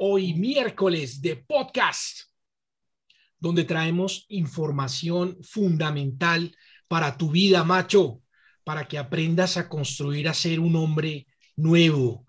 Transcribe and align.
Hoy 0.00 0.32
miércoles 0.32 1.20
de 1.20 1.34
podcast, 1.34 2.20
donde 3.40 3.64
traemos 3.64 4.26
información 4.28 5.36
fundamental 5.42 6.56
para 6.86 7.16
tu 7.16 7.32
vida, 7.32 7.64
macho, 7.64 8.22
para 8.62 8.86
que 8.86 8.96
aprendas 8.96 9.56
a 9.56 9.68
construir, 9.68 10.28
a 10.28 10.34
ser 10.34 10.60
un 10.60 10.76
hombre 10.76 11.26
nuevo, 11.56 12.28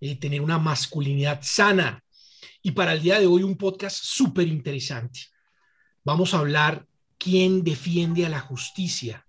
eh, 0.00 0.14
tener 0.14 0.40
una 0.42 0.60
masculinidad 0.60 1.40
sana. 1.42 2.04
Y 2.62 2.70
para 2.70 2.92
el 2.92 3.02
día 3.02 3.18
de 3.18 3.26
hoy 3.26 3.42
un 3.42 3.56
podcast 3.56 3.98
súper 4.00 4.46
interesante. 4.46 5.22
Vamos 6.04 6.34
a 6.34 6.38
hablar 6.38 6.86
quién 7.18 7.64
defiende 7.64 8.26
a 8.26 8.28
la 8.28 8.38
justicia, 8.38 9.26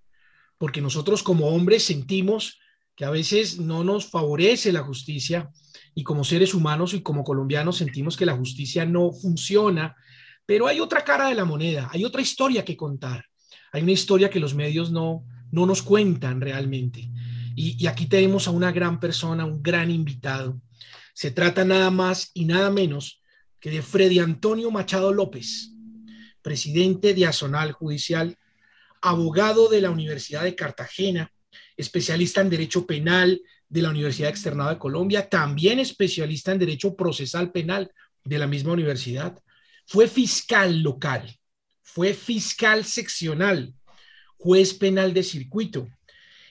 porque 0.60 0.80
nosotros 0.80 1.24
como 1.24 1.48
hombres 1.48 1.86
sentimos 1.86 2.60
que 3.00 3.06
a 3.06 3.12
veces 3.12 3.58
no 3.60 3.86
nos 3.86 4.08
favorece 4.08 4.74
la 4.74 4.84
justicia 4.84 5.50
y 5.96 6.04
como 6.04 6.26
seres 6.26 6.54
humanos 6.54 6.94
y 6.94 7.00
como 7.00 7.24
colombianos 7.24 7.78
sentimos 7.78 8.18
que 8.18 8.26
la 8.26 8.36
justicia 8.36 8.86
no 8.86 9.14
funciona, 9.14 9.96
pero 10.46 10.68
hay 10.68 10.82
otra 10.82 11.06
cara 11.06 11.30
de 11.30 11.36
la 11.36 11.46
moneda, 11.46 11.90
hay 11.94 12.04
otra 12.04 12.22
historia 12.22 12.66
que 12.66 12.76
contar, 12.76 13.24
hay 13.72 13.84
una 13.84 13.94
historia 13.94 14.30
que 14.30 14.42
los 14.42 14.54
medios 14.54 14.92
no, 14.92 15.24
no 15.50 15.66
nos 15.66 15.82
cuentan 15.82 16.42
realmente. 16.42 17.10
Y, 17.56 17.88
aquí 17.88 18.06
tenemos 18.06 18.50
a 18.50 18.52
una 18.52 18.74
gran 18.74 19.00
persona, 19.00 19.46
un 19.46 19.64
gran 19.64 19.90
invitado. 19.90 20.60
Se 21.14 21.32
trata 21.32 21.64
nada 21.64 21.92
más 21.92 22.32
y 22.34 22.44
nada 22.44 22.70
menos 22.70 23.24
que 23.62 23.72
de 23.72 23.82
Freddy 23.82 24.20
Antonio 24.20 24.72
Machado 24.72 25.14
López, 25.14 25.72
presidente 26.42 27.14
de 27.14 27.28
Azonal 27.28 27.72
Judicial, 27.72 28.38
abogado 29.02 29.70
de 29.70 29.80
la 29.80 29.90
Universidad 29.90 30.44
de 30.44 30.56
Cartagena, 30.56 31.32
especialista 31.80 32.42
en 32.42 32.50
Derecho 32.50 32.86
Penal 32.86 33.42
de 33.70 33.82
la 33.82 33.90
Universidad 33.90 34.30
Externada 34.30 34.74
de 34.74 34.80
Colombia, 34.80 35.30
también 35.30 35.80
especialista 35.80 36.52
en 36.52 36.60
Derecho 36.60 36.96
Procesal 36.96 37.52
Penal 37.52 37.90
de 38.26 38.38
la 38.38 38.48
misma 38.48 38.74
universidad. 38.74 39.42
Fue 39.86 40.08
fiscal 40.08 40.82
local, 40.82 41.40
fue 41.82 42.14
fiscal 42.14 42.84
seccional, 42.84 43.74
juez 44.38 44.74
penal 44.74 45.14
de 45.14 45.24
circuito 45.24 45.88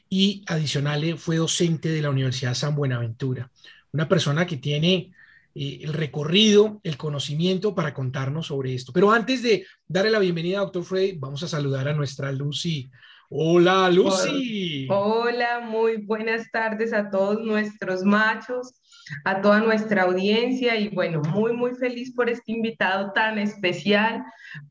y 0.09 0.45
adicional 0.47 1.19
fue 1.19 1.37
docente 1.37 1.91
de 1.91 2.01
la 2.01 2.11
Universidad 2.11 2.55
San 2.55 2.75
Buenaventura. 2.75 3.51
Una 3.93 4.09
persona 4.09 4.47
que 4.47 4.57
tiene 4.57 5.13
eh, 5.55 5.81
el 5.83 5.93
recorrido, 5.93 6.81
el 6.83 6.97
conocimiento 6.97 7.75
para 7.75 7.93
contarnos 7.93 8.47
sobre 8.47 8.75
esto. 8.75 8.95
Pero 8.95 9.11
antes 9.11 9.43
de 9.43 9.67
darle 9.87 10.11
la 10.11 10.21
bienvenida 10.21 10.61
doctor 10.61 10.85
Freddy, 10.85 11.19
vamos 11.19 11.43
a 11.43 11.49
saludar 11.49 11.87
a 11.87 11.95
nuestra 11.95 12.33
Lucy 12.33 12.91
Hola, 13.31 13.91
Lucy. 13.91 14.87
Hola, 14.89 15.61
muy 15.61 15.99
buenas 15.99 16.51
tardes 16.51 16.95
a 16.95 17.11
todos 17.11 17.45
nuestros 17.45 18.03
machos, 18.03 18.81
a 19.23 19.43
toda 19.43 19.61
nuestra 19.61 20.05
audiencia 20.05 20.77
y 20.77 20.89
bueno, 20.89 21.21
muy, 21.21 21.53
muy 21.53 21.75
feliz 21.75 22.15
por 22.15 22.31
este 22.31 22.53
invitado 22.53 23.13
tan 23.13 23.39
especial, 23.39 24.25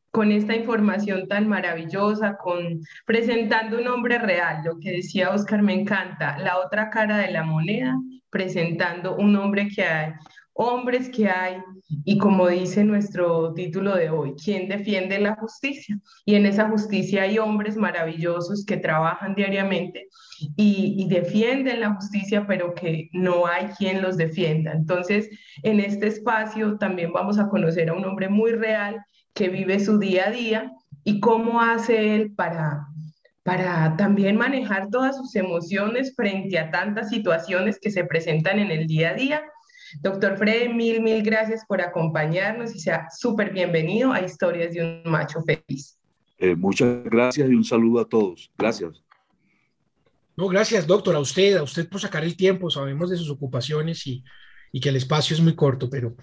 con 0.10 0.32
esta 0.32 0.56
información 0.56 1.28
tan 1.28 1.48
maravillosa, 1.48 2.36
con 2.38 2.82
presentando 3.06 3.78
un 3.78 3.88
hombre 3.88 4.18
real, 4.18 4.64
lo 4.66 4.80
que 4.80 4.90
decía 4.90 5.30
Oscar 5.30 5.62
me 5.62 5.76
encanta, 5.76 6.40
la 6.40 6.58
otra 6.58 6.90
cara 6.90 7.20
de 7.20 7.30
la 7.30 7.44
moneda, 7.44 7.96
presentando 8.32 9.16
un 9.18 9.36
hombre 9.36 9.68
que 9.68 9.84
hay, 9.84 10.14
hombres 10.58 11.10
que 11.10 11.30
hay 11.30 11.62
y 12.04 12.18
como 12.18 12.48
dice 12.50 12.84
nuestro 12.84 13.54
título 13.54 13.96
de 13.96 14.10
hoy, 14.10 14.34
¿quién 14.44 14.68
defiende 14.68 15.20
la 15.20 15.36
justicia? 15.36 15.98
Y 16.26 16.36
en 16.36 16.46
esa 16.46 16.68
justicia 16.68 17.24
hay 17.24 17.38
hombres 17.38 17.78
maravillosos 17.78 18.66
que 18.66 18.78
trabajan 18.78 19.36
diariamente 19.36 20.08
y, 20.58 21.08
defienden 21.08 21.80
la 21.80 21.94
justicia, 21.94 22.46
pero 22.46 22.74
que 22.74 23.10
no 23.14 23.46
hay 23.46 23.68
quien 23.78 24.02
los 24.02 24.18
defienda. 24.18 24.74
Entonces, 24.74 25.30
en 25.64 25.80
este 25.80 26.08
espacio 26.08 26.78
también 26.78 27.14
vamos 27.14 27.40
a 27.40 27.48
conocer 27.48 27.90
a 27.90 27.94
un 27.94 28.04
hombre 28.04 28.28
muy 28.28 28.52
real 28.52 29.06
que 29.34 29.50
vive 29.50 29.80
su 29.80 30.00
día 30.00 30.28
a 30.28 30.32
día 30.32 30.72
y 31.04 31.20
cómo 31.20 31.62
hace 31.62 32.16
él 32.16 32.34
para 32.36 32.88
para 33.44 33.96
también 33.96 34.36
manejar 34.36 34.90
todas 34.90 35.16
sus 35.16 35.34
emociones 35.38 36.14
frente 36.18 36.60
a 36.60 36.70
tantas 36.70 37.08
situaciones 37.08 37.80
que 37.80 37.92
se 37.92 38.04
presentan 38.04 38.60
en 38.60 38.72
el 38.72 38.88
día 38.88 39.12
a 39.12 39.14
día 39.14 39.42
Doctor 40.02 40.38
Fred, 40.38 40.74
mil, 40.74 41.02
mil 41.02 41.24
gracias 41.24 41.64
por 41.68 41.82
acompañarnos 41.82 42.76
y 42.76 42.80
sea 42.80 43.08
súper 43.16 43.52
bienvenido 43.52 44.12
a 44.12 44.22
Historias 44.22 44.74
de 44.74 45.02
un 45.06 45.12
Macho 45.12 45.42
Feliz. 45.44 45.98
Eh, 46.38 46.56
muchas 46.56 47.04
gracias 47.06 47.50
y 47.50 47.54
un 47.54 47.64
saludo 47.64 48.02
a 48.02 48.08
todos. 48.08 48.52
Gracias. 48.58 49.04
No, 50.36 50.48
gracias, 50.48 50.86
doctor, 50.86 51.16
a 51.16 51.20
usted, 51.20 51.58
a 51.58 51.64
usted 51.64 51.90
por 51.90 52.00
sacar 52.00 52.24
el 52.24 52.36
tiempo. 52.36 52.70
Sabemos 52.70 53.10
de 53.10 53.18
sus 53.18 53.30
ocupaciones 53.30 54.06
y, 54.06 54.24
y 54.72 54.80
que 54.80 54.90
el 54.90 54.96
espacio 54.96 55.36
es 55.36 55.42
muy 55.42 55.56
corto, 55.56 55.90
pero, 55.90 56.16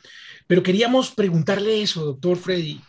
pero 0.46 0.62
queríamos 0.62 1.10
preguntarle 1.10 1.82
eso, 1.82 2.04
doctor 2.04 2.36
Freddy. 2.36 2.80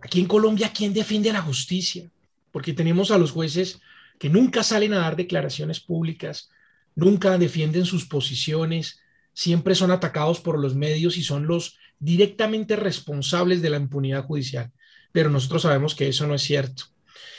Aquí 0.00 0.20
en 0.20 0.26
Colombia, 0.26 0.70
¿quién 0.74 0.92
defiende 0.92 1.32
la 1.32 1.40
justicia? 1.40 2.10
Porque 2.52 2.74
tenemos 2.74 3.10
a 3.10 3.16
los 3.16 3.30
jueces 3.30 3.80
que 4.18 4.28
nunca 4.28 4.62
salen 4.62 4.92
a 4.92 4.98
dar 4.98 5.16
declaraciones 5.16 5.80
públicas, 5.80 6.50
nunca 6.94 7.38
defienden 7.38 7.86
sus 7.86 8.04
posiciones, 8.04 9.00
siempre 9.34 9.74
son 9.74 9.90
atacados 9.90 10.40
por 10.40 10.58
los 10.58 10.74
medios 10.74 11.18
y 11.18 11.22
son 11.22 11.46
los 11.46 11.76
directamente 11.98 12.76
responsables 12.76 13.60
de 13.60 13.70
la 13.70 13.76
impunidad 13.76 14.24
judicial. 14.24 14.72
Pero 15.12 15.30
nosotros 15.30 15.62
sabemos 15.62 15.94
que 15.94 16.08
eso 16.08 16.26
no 16.26 16.34
es 16.34 16.42
cierto. 16.42 16.84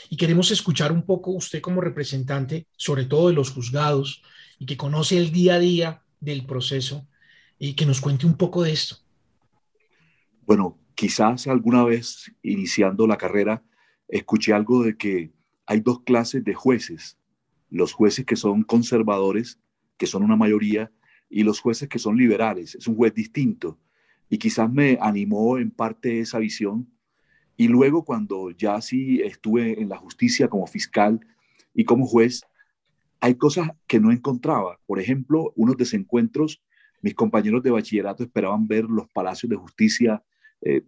Y 0.08 0.16
queremos 0.16 0.50
escuchar 0.50 0.92
un 0.92 1.04
poco 1.04 1.32
usted 1.32 1.60
como 1.60 1.80
representante, 1.80 2.66
sobre 2.76 3.06
todo 3.06 3.28
de 3.28 3.34
los 3.34 3.50
juzgados, 3.50 4.22
y 4.58 4.66
que 4.66 4.76
conoce 4.76 5.18
el 5.18 5.32
día 5.32 5.54
a 5.54 5.58
día 5.58 6.02
del 6.20 6.46
proceso, 6.46 7.06
y 7.58 7.74
que 7.74 7.86
nos 7.86 8.00
cuente 8.00 8.26
un 8.26 8.36
poco 8.36 8.62
de 8.62 8.72
esto. 8.72 8.98
Bueno, 10.46 10.78
quizás 10.94 11.46
alguna 11.48 11.84
vez 11.84 12.32
iniciando 12.42 13.06
la 13.06 13.18
carrera, 13.18 13.64
escuché 14.08 14.52
algo 14.52 14.84
de 14.84 14.96
que 14.96 15.32
hay 15.66 15.80
dos 15.80 16.02
clases 16.02 16.44
de 16.44 16.54
jueces. 16.54 17.18
Los 17.68 17.92
jueces 17.92 18.24
que 18.24 18.36
son 18.36 18.62
conservadores, 18.62 19.58
que 19.98 20.06
son 20.06 20.22
una 20.22 20.36
mayoría, 20.36 20.92
y 21.28 21.42
los 21.42 21.60
jueces 21.60 21.88
que 21.88 21.98
son 21.98 22.16
liberales. 22.16 22.74
Es 22.74 22.86
un 22.86 22.96
juez 22.96 23.14
distinto. 23.14 23.78
Y 24.28 24.38
quizás 24.38 24.70
me 24.70 24.98
animó 25.00 25.58
en 25.58 25.70
parte 25.70 26.20
esa 26.20 26.38
visión. 26.38 26.88
Y 27.56 27.68
luego 27.68 28.04
cuando 28.04 28.50
ya 28.50 28.80
sí 28.80 29.20
estuve 29.22 29.80
en 29.80 29.88
la 29.88 29.96
justicia 29.96 30.48
como 30.48 30.66
fiscal 30.66 31.20
y 31.74 31.84
como 31.84 32.06
juez, 32.06 32.42
hay 33.20 33.36
cosas 33.36 33.70
que 33.86 34.00
no 34.00 34.12
encontraba. 34.12 34.78
Por 34.86 35.00
ejemplo, 35.00 35.52
unos 35.56 35.76
desencuentros, 35.76 36.62
mis 37.00 37.14
compañeros 37.14 37.62
de 37.62 37.70
bachillerato 37.70 38.24
esperaban 38.24 38.66
ver 38.66 38.84
los 38.84 39.08
palacios 39.08 39.50
de 39.50 39.56
justicia 39.56 40.22
eh, 40.60 40.82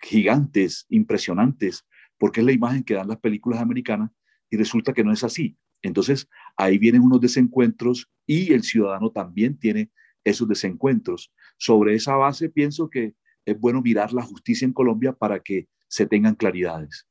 gigantes, 0.00 0.86
impresionantes, 0.88 1.84
porque 2.18 2.40
es 2.40 2.46
la 2.46 2.52
imagen 2.52 2.84
que 2.84 2.94
dan 2.94 3.08
las 3.08 3.18
películas 3.18 3.60
americanas 3.60 4.10
y 4.50 4.56
resulta 4.56 4.92
que 4.92 5.04
no 5.04 5.12
es 5.12 5.24
así. 5.24 5.56
Entonces, 5.82 6.28
ahí 6.56 6.78
vienen 6.78 7.02
unos 7.02 7.20
desencuentros 7.20 8.08
y 8.26 8.52
el 8.52 8.62
ciudadano 8.62 9.10
también 9.10 9.58
tiene 9.58 9.90
esos 10.24 10.48
desencuentros. 10.48 11.32
Sobre 11.56 11.94
esa 11.94 12.16
base, 12.16 12.48
pienso 12.48 12.90
que 12.90 13.14
es 13.44 13.58
bueno 13.58 13.80
mirar 13.80 14.12
la 14.12 14.22
justicia 14.22 14.66
en 14.66 14.72
Colombia 14.72 15.12
para 15.12 15.40
que 15.40 15.68
se 15.88 16.06
tengan 16.06 16.34
claridades. 16.34 17.06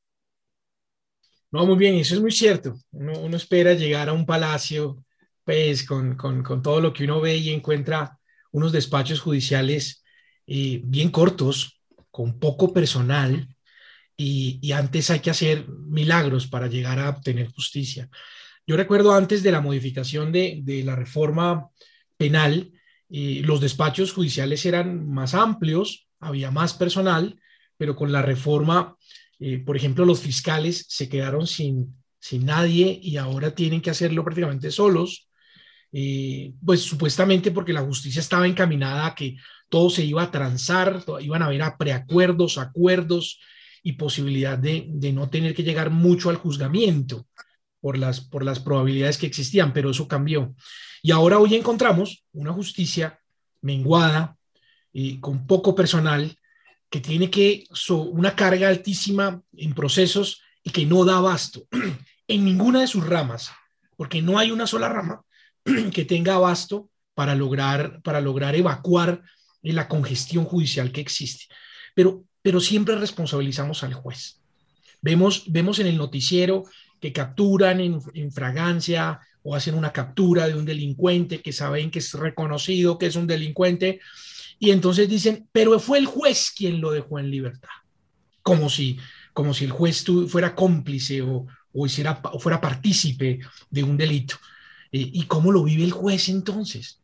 No, 1.50 1.64
muy 1.66 1.76
bien, 1.76 1.94
eso 1.96 2.14
es 2.14 2.20
muy 2.20 2.30
cierto. 2.30 2.76
Uno, 2.90 3.36
espera 3.36 3.72
llegar 3.74 4.08
a 4.08 4.12
un 4.12 4.26
palacio, 4.26 5.04
pues, 5.44 5.84
con, 5.84 6.16
todo 6.62 6.80
lo 6.80 6.92
que 6.92 7.04
uno 7.04 7.20
ve 7.20 7.36
y 7.36 7.50
encuentra 7.50 8.18
unos 8.52 8.70
despachos 8.72 9.20
judiciales 9.20 10.04
eh, 10.46 10.80
bien 10.84 11.10
cortos, 11.10 11.82
con 12.10 12.38
poco 12.38 12.72
personal, 12.72 13.48
y, 14.16 14.58
y, 14.60 14.72
antes 14.72 15.10
hay 15.10 15.20
que 15.20 15.30
hacer 15.30 15.68
milagros 15.68 16.48
para 16.48 16.66
llegar 16.66 16.98
a 16.98 17.10
obtener 17.10 17.52
justicia. 17.52 18.08
Yo 18.68 18.76
recuerdo 18.76 19.14
antes 19.14 19.42
de 19.42 19.50
la 19.50 19.62
modificación 19.62 20.30
de, 20.30 20.82
la 20.84 20.94
reforma 20.94 21.70
penal, 22.18 22.70
eh, 23.08 23.40
los 23.42 23.62
despachos 23.62 24.12
judiciales 24.12 24.66
eran 24.66 25.08
más 25.08 25.32
amplios, 25.32 26.06
había 26.20 26.50
más 26.50 26.74
personal, 26.74 27.40
pero 27.78 27.96
con 27.96 28.12
la 28.12 28.20
reforma, 28.20 28.94
eh, 29.40 29.56
por 29.60 29.74
ejemplo, 29.74 30.04
los 30.04 30.20
fiscales 30.20 30.84
se 30.86 31.08
quedaron 31.08 31.46
sin, 31.46 31.96
sin 32.20 32.44
nadie 32.44 33.00
y 33.02 33.16
ahora 33.16 33.54
tienen 33.54 33.80
que 33.80 33.88
hacerlo 33.88 34.22
prácticamente 34.22 34.70
solos. 34.70 35.30
eh, 35.90 36.52
pues 36.62 36.82
supuestamente 36.82 37.50
porque 37.50 37.72
la 37.72 37.80
justicia 37.80 38.20
estaba 38.20 38.46
encaminada 38.46 39.06
a 39.06 39.14
que 39.14 39.36
todo 39.70 39.88
se 39.88 40.04
iba 40.04 40.22
a 40.22 40.30
transar, 40.30 41.02
iban 41.20 41.40
a 41.40 41.46
haber 41.46 41.62
preacuerdos, 41.78 42.58
acuerdos 42.58 43.40
y 43.82 43.92
posibilidad 43.92 44.58
de, 44.58 44.84
de, 44.90 45.12
no 45.14 45.30
tener 45.30 45.54
que 45.54 45.62
llegar 45.62 45.88
mucho 45.88 46.28
al 46.28 46.36
juzgamiento 46.36 47.26
por 47.80 47.96
las, 47.96 48.20
por 48.20 48.44
las 48.44 48.60
probabilidades 48.60 49.18
que 49.18 49.26
existían, 49.26 49.72
pero 49.72 49.90
eso 49.90 50.08
cambió. 50.08 50.54
Y 51.02 51.10
ahora 51.10 51.38
hoy 51.38 51.54
encontramos 51.54 52.24
una 52.32 52.52
justicia 52.52 53.20
menguada 53.60 54.36
y 54.92 55.20
con 55.20 55.46
poco 55.46 55.74
personal 55.74 56.36
que 56.90 57.00
tiene 57.00 57.30
que 57.30 57.64
una 57.90 58.34
carga 58.34 58.68
altísima 58.68 59.42
en 59.56 59.74
procesos 59.74 60.42
y 60.62 60.70
que 60.70 60.86
no 60.86 61.04
da 61.04 61.18
abasto 61.18 61.66
en 62.28 62.44
ninguna 62.44 62.80
de 62.80 62.86
sus 62.86 63.06
ramas, 63.06 63.50
porque 63.96 64.22
no 64.22 64.38
hay 64.38 64.50
una 64.50 64.66
sola 64.66 64.88
rama 64.88 65.22
que 65.92 66.04
tenga 66.04 66.34
abasto 66.34 66.90
para 67.14 67.34
lograr, 67.34 68.00
para 68.02 68.20
lograr 68.20 68.54
evacuar 68.54 69.22
la 69.62 69.88
congestión 69.88 70.44
judicial 70.44 70.92
que 70.92 71.00
existe. 71.00 71.46
Pero, 71.94 72.24
pero 72.42 72.60
siempre 72.60 72.96
responsabilizamos 72.96 73.82
al 73.82 73.94
juez. 73.94 74.40
Vemos, 75.00 75.44
vemos 75.46 75.78
en 75.78 75.88
el 75.88 75.96
noticiero 75.96 76.64
que 77.00 77.12
capturan 77.12 77.80
en, 77.80 78.00
en 78.14 78.32
fragancia 78.32 79.20
o 79.42 79.54
hacen 79.54 79.74
una 79.74 79.92
captura 79.92 80.46
de 80.48 80.54
un 80.54 80.64
delincuente 80.64 81.40
que 81.40 81.52
saben 81.52 81.90
que 81.90 82.00
es 82.00 82.12
reconocido 82.14 82.98
que 82.98 83.06
es 83.06 83.16
un 83.16 83.26
delincuente 83.26 84.00
y 84.58 84.70
entonces 84.70 85.08
dicen, 85.08 85.48
pero 85.52 85.78
fue 85.78 85.98
el 85.98 86.06
juez 86.06 86.52
quien 86.56 86.80
lo 86.80 86.90
dejó 86.90 87.18
en 87.18 87.30
libertad, 87.30 87.68
como 88.42 88.68
si, 88.68 88.98
como 89.32 89.54
si 89.54 89.64
el 89.64 89.70
juez 89.70 90.04
fuera 90.28 90.54
cómplice 90.54 91.22
o, 91.22 91.46
o, 91.72 91.86
hiciera, 91.86 92.20
o 92.32 92.40
fuera 92.40 92.60
partícipe 92.60 93.38
de 93.70 93.82
un 93.84 93.96
delito. 93.96 94.36
Eh, 94.90 95.10
¿Y 95.12 95.26
cómo 95.26 95.52
lo 95.52 95.62
vive 95.62 95.84
el 95.84 95.92
juez 95.92 96.28
entonces? 96.28 97.00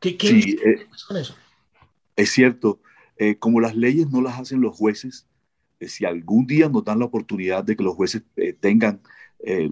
¿Qué, 0.00 0.16
qué 0.16 0.28
sí, 0.28 0.56
eh, 0.64 0.86
con 1.08 1.16
eso? 1.16 1.34
Es 2.16 2.30
cierto, 2.30 2.80
eh, 3.16 3.36
como 3.38 3.60
las 3.60 3.74
leyes 3.74 4.10
no 4.10 4.20
las 4.20 4.38
hacen 4.38 4.60
los 4.60 4.76
jueces, 4.76 5.26
si 5.80 6.04
algún 6.04 6.46
día 6.46 6.68
nos 6.68 6.84
dan 6.84 6.98
la 6.98 7.06
oportunidad 7.06 7.64
de 7.64 7.74
que 7.74 7.82
los 7.82 7.94
jueces 7.94 8.22
tengan 8.60 9.00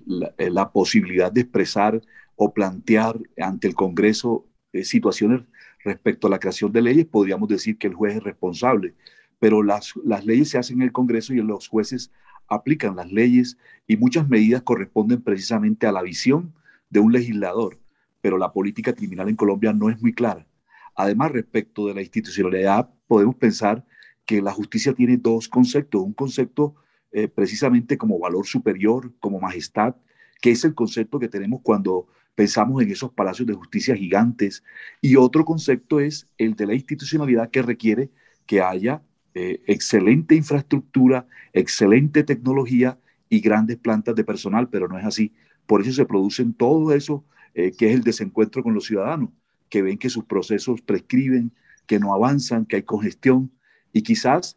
la, 0.07 0.35
la, 0.37 0.73
posibilidad 0.73 1.31
de 1.31 1.43
expresar 1.43 2.01
o 2.37 2.53
plantear 2.53 3.19
ante 3.39 3.69
el 3.69 3.75
Congreso 3.75 4.47
situaciones 4.83 5.43
respecto 5.85 6.27
a 6.27 6.31
la 6.31 6.39
creación 6.39 6.73
de 6.73 6.83
leyes, 6.83 7.07
podríamos 7.07 7.49
decir 7.49 7.79
que 7.79 7.87
el 7.87 7.95
juez 7.95 8.17
es 8.17 8.23
responsable, 8.23 8.95
pero 9.39 9.63
las, 9.63 9.95
las 10.05 10.25
leyes 10.25 10.51
se 10.51 10.59
hacen 10.59 10.77
en 10.79 10.83
el 10.83 10.93
Congreso 10.93 11.33
y 11.33 11.39
los 11.39 11.69
jueces 11.69 12.13
aplican 12.49 12.97
las 12.97 13.11
leyes 13.11 13.57
y 13.87 13.97
muchas 13.97 14.29
medidas 14.29 14.63
corresponden 14.63 15.23
precisamente 15.23 15.87
a 15.87 15.93
la 15.93 16.03
visión 16.03 16.53
de 16.91 17.01
un 17.01 17.13
legislador, 17.13 17.79
pero 18.21 18.37
la 18.39 18.53
política 18.53 18.93
criminal 18.93 19.29
en 19.29 19.37
Colombia 19.37 19.73
no 19.73 19.89
es 19.89 20.01
muy 20.03 20.13
clara. 20.13 20.47
Además, 20.95 21.33
respecto 21.33 21.87
de 21.87 21.95
la 21.95 22.03
institucionalidad, 22.03 22.91
podemos 23.07 23.37
pensar 23.37 23.85
que 24.27 24.43
la 24.43 24.53
justicia 24.53 24.93
tiene 24.93 25.17
dos 25.17 25.49
conceptos, 25.49 26.03
un 26.03 26.13
concepto 26.13 26.75
eh, 27.13 27.27
precisamente 27.27 27.99
como 27.99 28.21
valor 28.21 28.47
superior, 28.47 29.13
como 29.19 29.41
majestad, 29.41 29.97
que 30.41 30.53
es 30.53 30.65
el 30.65 30.75
concepto 30.75 31.19
que 31.19 31.29
tenemos 31.29 31.61
cuando 31.61 32.07
pensamos 32.37 32.81
en 32.81 32.91
esos 32.93 33.11
palacios 33.11 33.49
de 33.49 33.55
justicia 33.55 33.97
gigantes. 33.97 34.63
Y 35.01 35.17
otro 35.17 35.45
concepto 35.45 35.99
es 35.99 36.29
el 36.39 36.55
de 36.55 36.67
la 36.67 36.75
institucionalidad 36.75 37.51
que 37.51 37.63
requiere 37.63 38.11
que 38.47 38.61
haya 38.61 39.03
eh, 39.35 39.61
excelente 39.67 40.37
infraestructura, 40.37 41.27
excelente 41.53 42.23
tecnología 42.23 42.97
y 43.29 43.41
grandes 43.41 43.77
plantas 43.77 44.15
de 44.15 44.23
personal, 44.23 44.69
pero 44.69 44.87
no 44.87 44.97
es 44.97 45.05
así. 45.05 45.33
Por 45.67 45.81
eso 45.81 45.91
se 45.91 46.07
producen 46.07 46.55
todo 46.55 46.95
eso 46.95 47.25
eh, 47.55 47.73
que 47.77 47.89
es 47.89 47.95
el 47.97 48.05
desencuentro 48.05 48.63
con 48.63 48.73
los 48.73 48.85
ciudadanos, 48.85 49.31
que 49.69 49.83
ven 49.83 49.99
que 49.99 50.11
sus 50.11 50.25
procesos 50.27 50.81
prescriben, 50.81 51.51
que 51.87 51.99
no 51.99 52.15
avanzan, 52.15 52.67
que 52.67 52.77
hay 52.77 52.83
congestión 52.85 53.51
y 53.93 54.03
quizás 54.03 54.57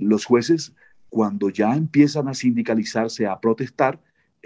los 0.00 0.24
jueces 0.24 0.72
cuando 1.16 1.48
ya 1.48 1.74
empiezan 1.74 2.28
a 2.28 2.34
sindicalizarse, 2.34 3.26
a 3.26 3.40
protestar, 3.40 3.98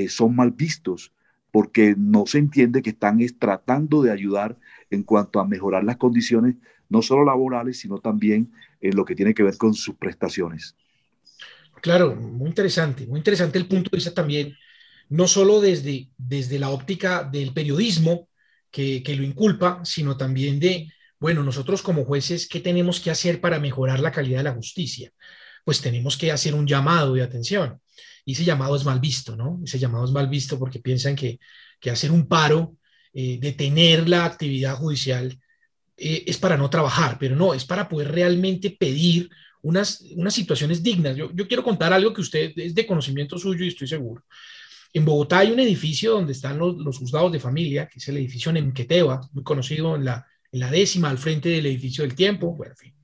son 0.08 0.36
mal 0.36 0.52
vistos 0.52 1.12
porque 1.50 1.96
no 1.98 2.26
se 2.26 2.38
entiende 2.38 2.80
que 2.80 2.90
están 2.90 3.18
tratando 3.40 4.02
de 4.02 4.12
ayudar 4.12 4.56
en 4.88 5.02
cuanto 5.02 5.40
a 5.40 5.48
mejorar 5.48 5.82
las 5.82 5.96
condiciones, 5.96 6.54
no 6.88 7.02
solo 7.02 7.24
laborales, 7.24 7.80
sino 7.80 7.98
también 7.98 8.52
en 8.80 8.94
lo 8.94 9.04
que 9.04 9.16
tiene 9.16 9.34
que 9.34 9.42
ver 9.42 9.56
con 9.56 9.74
sus 9.74 9.96
prestaciones. 9.96 10.76
Claro, 11.82 12.14
muy 12.14 12.50
interesante, 12.50 13.04
muy 13.04 13.18
interesante 13.18 13.58
el 13.58 13.66
punto 13.66 13.90
de 13.90 13.96
vista 13.96 14.14
también, 14.14 14.54
no 15.08 15.26
solo 15.26 15.60
desde, 15.60 16.08
desde 16.16 16.60
la 16.60 16.70
óptica 16.70 17.24
del 17.24 17.52
periodismo 17.52 18.28
que, 18.70 19.02
que 19.02 19.16
lo 19.16 19.24
inculpa, 19.24 19.84
sino 19.84 20.16
también 20.16 20.60
de, 20.60 20.86
bueno, 21.18 21.42
nosotros 21.42 21.82
como 21.82 22.04
jueces, 22.04 22.46
¿qué 22.46 22.60
tenemos 22.60 23.00
que 23.00 23.10
hacer 23.10 23.40
para 23.40 23.58
mejorar 23.58 23.98
la 23.98 24.12
calidad 24.12 24.38
de 24.38 24.44
la 24.44 24.54
justicia? 24.54 25.10
Pues 25.64 25.80
tenemos 25.80 26.16
que 26.16 26.32
hacer 26.32 26.54
un 26.54 26.66
llamado 26.66 27.14
de 27.14 27.22
atención 27.22 27.80
y 28.24 28.32
ese 28.32 28.44
llamado 28.44 28.76
es 28.76 28.84
mal 28.84 29.00
visto, 29.00 29.36
¿no? 29.36 29.60
Ese 29.64 29.78
llamado 29.78 30.04
es 30.04 30.10
mal 30.10 30.28
visto 30.28 30.58
porque 30.58 30.78
piensan 30.78 31.16
que, 31.16 31.38
que 31.80 31.90
hacer 31.90 32.10
un 32.10 32.26
paro, 32.26 32.76
eh, 33.12 33.38
detener 33.40 34.08
la 34.08 34.24
actividad 34.24 34.76
judicial, 34.76 35.38
eh, 35.96 36.24
es 36.26 36.38
para 36.38 36.56
no 36.56 36.70
trabajar, 36.70 37.16
pero 37.18 37.36
no, 37.36 37.54
es 37.54 37.64
para 37.64 37.88
poder 37.88 38.12
realmente 38.12 38.70
pedir 38.70 39.28
unas, 39.62 40.02
unas 40.16 40.34
situaciones 40.34 40.82
dignas. 40.82 41.16
Yo, 41.16 41.30
yo 41.34 41.48
quiero 41.48 41.62
contar 41.62 41.92
algo 41.92 42.12
que 42.12 42.20
usted 42.20 42.52
es 42.56 42.74
de 42.74 42.86
conocimiento 42.86 43.38
suyo 43.38 43.64
y 43.64 43.68
estoy 43.68 43.88
seguro. 43.88 44.24
En 44.92 45.04
Bogotá 45.04 45.40
hay 45.40 45.52
un 45.52 45.60
edificio 45.60 46.12
donde 46.12 46.32
están 46.32 46.58
los, 46.58 46.76
los 46.76 46.98
juzgados 46.98 47.30
de 47.30 47.38
familia, 47.38 47.86
que 47.86 47.98
es 47.98 48.08
el 48.08 48.16
edificio 48.16 48.52
Nemqueteva, 48.52 49.20
muy 49.32 49.44
conocido 49.44 49.94
en 49.94 50.04
la, 50.04 50.26
en 50.50 50.60
la 50.60 50.70
décima, 50.70 51.10
al 51.10 51.18
frente 51.18 51.48
del 51.48 51.66
edificio 51.66 52.02
del 52.02 52.14
tiempo, 52.14 52.54
bueno, 52.54 52.72
en 52.72 52.78
fin. 52.78 52.99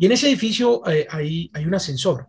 Y 0.00 0.06
en 0.06 0.12
ese 0.12 0.26
edificio 0.28 0.82
eh, 0.88 1.06
hay, 1.08 1.48
hay 1.54 1.64
un 1.64 1.74
ascensor 1.74 2.26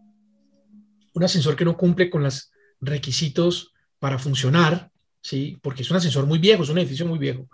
un 1.14 1.24
ascensor 1.24 1.56
que 1.56 1.66
no 1.66 1.78
cumple 1.78 2.10
con 2.10 2.24
los 2.24 2.52
requisitos 2.80 3.74
para 4.00 4.18
funcionar, 4.18 4.90
¿sí? 5.22 5.58
porque 5.62 5.84
es 5.84 5.92
un 5.92 5.98
ascensor 5.98 6.26
muy 6.26 6.40
viejo, 6.40 6.64
es 6.64 6.70
un 6.70 6.80
edificio 6.80 7.06
muy 7.06 7.20
viejo. 7.20 7.48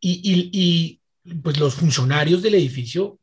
Y, 0.00 0.20
y, 0.52 1.00
pues 1.42 1.58
los 1.58 1.74
funcionarios 1.74 2.40
del 2.40 2.54
edificio 2.54 3.18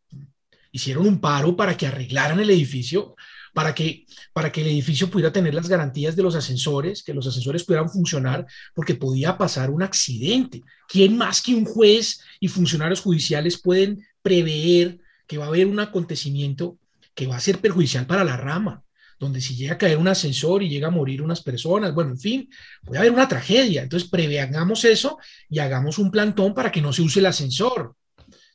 hicieron 0.72 1.08
un 1.08 1.20
paro 1.20 1.56
para 1.56 1.76
que 1.76 1.88
arreglaran 1.88 2.40
el 2.40 2.52
edificio, 2.52 3.16
para 3.54 3.74
que, 3.74 4.06
para 4.32 4.52
que 4.52 4.62
el 4.62 4.68
edificio 4.68 5.10
pudiera 5.10 5.32
tener 5.32 5.56
las 5.56 5.68
garantías 5.68 6.16
de 6.16 6.22
los 6.22 6.36
ascensores, 6.36 7.02
que 7.02 7.14
los 7.14 7.26
ascensores 7.26 7.64
pudieran 7.64 7.90
funcionar, 7.90 8.46
porque 8.76 8.94
podía 8.94 9.38
pasar 9.38 9.72
un 9.72 9.82
accidente. 9.82 10.62
¿Quién 10.88 11.18
más 11.18 11.42
que 11.42 11.56
un 11.56 11.66
juez 11.66 12.20
y 12.40 12.48
funcionarios 12.48 13.02
judiciales 13.02 13.60
pueden 13.60 14.06
prever 14.22 15.00
que 15.28 15.38
va 15.38 15.46
a 15.46 15.48
haber 15.48 15.68
un 15.68 15.80
acontecimiento 15.80 16.78
que 17.14 17.28
va 17.28 17.38
a 17.38 17.40
ser 17.42 17.60
perjudicial 17.60 18.06
para 18.06 18.24
la 18.24 18.38
rama? 18.38 18.86
donde 19.20 19.42
si 19.42 19.56
llega 19.56 19.74
a 19.74 19.78
caer 19.78 19.98
un 19.98 20.08
ascensor 20.08 20.62
y 20.64 20.70
llega 20.70 20.88
a 20.88 20.92
morir 20.92 21.22
unas 21.22 21.42
personas, 21.42 21.94
bueno, 21.94 22.12
en 22.12 22.20
fin, 22.20 22.50
puede 22.84 23.00
haber 23.00 23.12
una 23.12 23.28
tragedia. 23.28 23.84
Entonces, 23.84 24.10
preveamos 24.10 24.84
eso 24.84 25.18
y 25.50 25.60
hagamos 25.60 25.98
un 25.98 26.12
plantón 26.12 26.54
para 26.54 26.72
que 26.72 26.82
no 26.82 26.92
se 26.92 27.02
use 27.02 27.20
el 27.20 27.26
ascensor, 27.26 27.96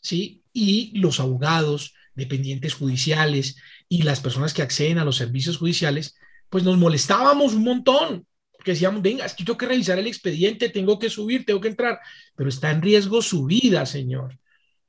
¿sí? 0.01 0.43
Y 0.53 0.99
los 0.99 1.21
abogados, 1.21 1.95
dependientes 2.15 2.75
judiciales 2.75 3.57
y 3.89 4.03
las 4.03 4.21
personas 4.21 4.53
que 4.53 4.63
acceden 4.63 4.99
a 4.99 5.05
los 5.05 5.17
servicios 5.17 5.57
judiciales, 5.57 6.17
pues 6.49 6.65
nos 6.65 6.77
molestábamos 6.77 7.55
un 7.55 7.65
montón, 7.65 8.27
porque 8.53 8.73
decíamos, 8.73 9.01
venga, 9.01 9.25
es 9.25 9.35
que 9.35 9.45
tengo 9.45 9.57
que 9.57 9.67
revisar 9.67 9.99
el 9.99 10.07
expediente, 10.07 10.69
tengo 10.69 10.99
que 10.99 11.09
subir, 11.09 11.47
tengo 11.47 11.61
que 11.61 11.69
entrar, 11.69 11.99
pero 12.37 12.51
está 12.51 12.71
en 12.71 12.83
riesgo 12.83 13.23
su 13.23 13.47
vida, 13.47 13.87
señor. 13.87 14.39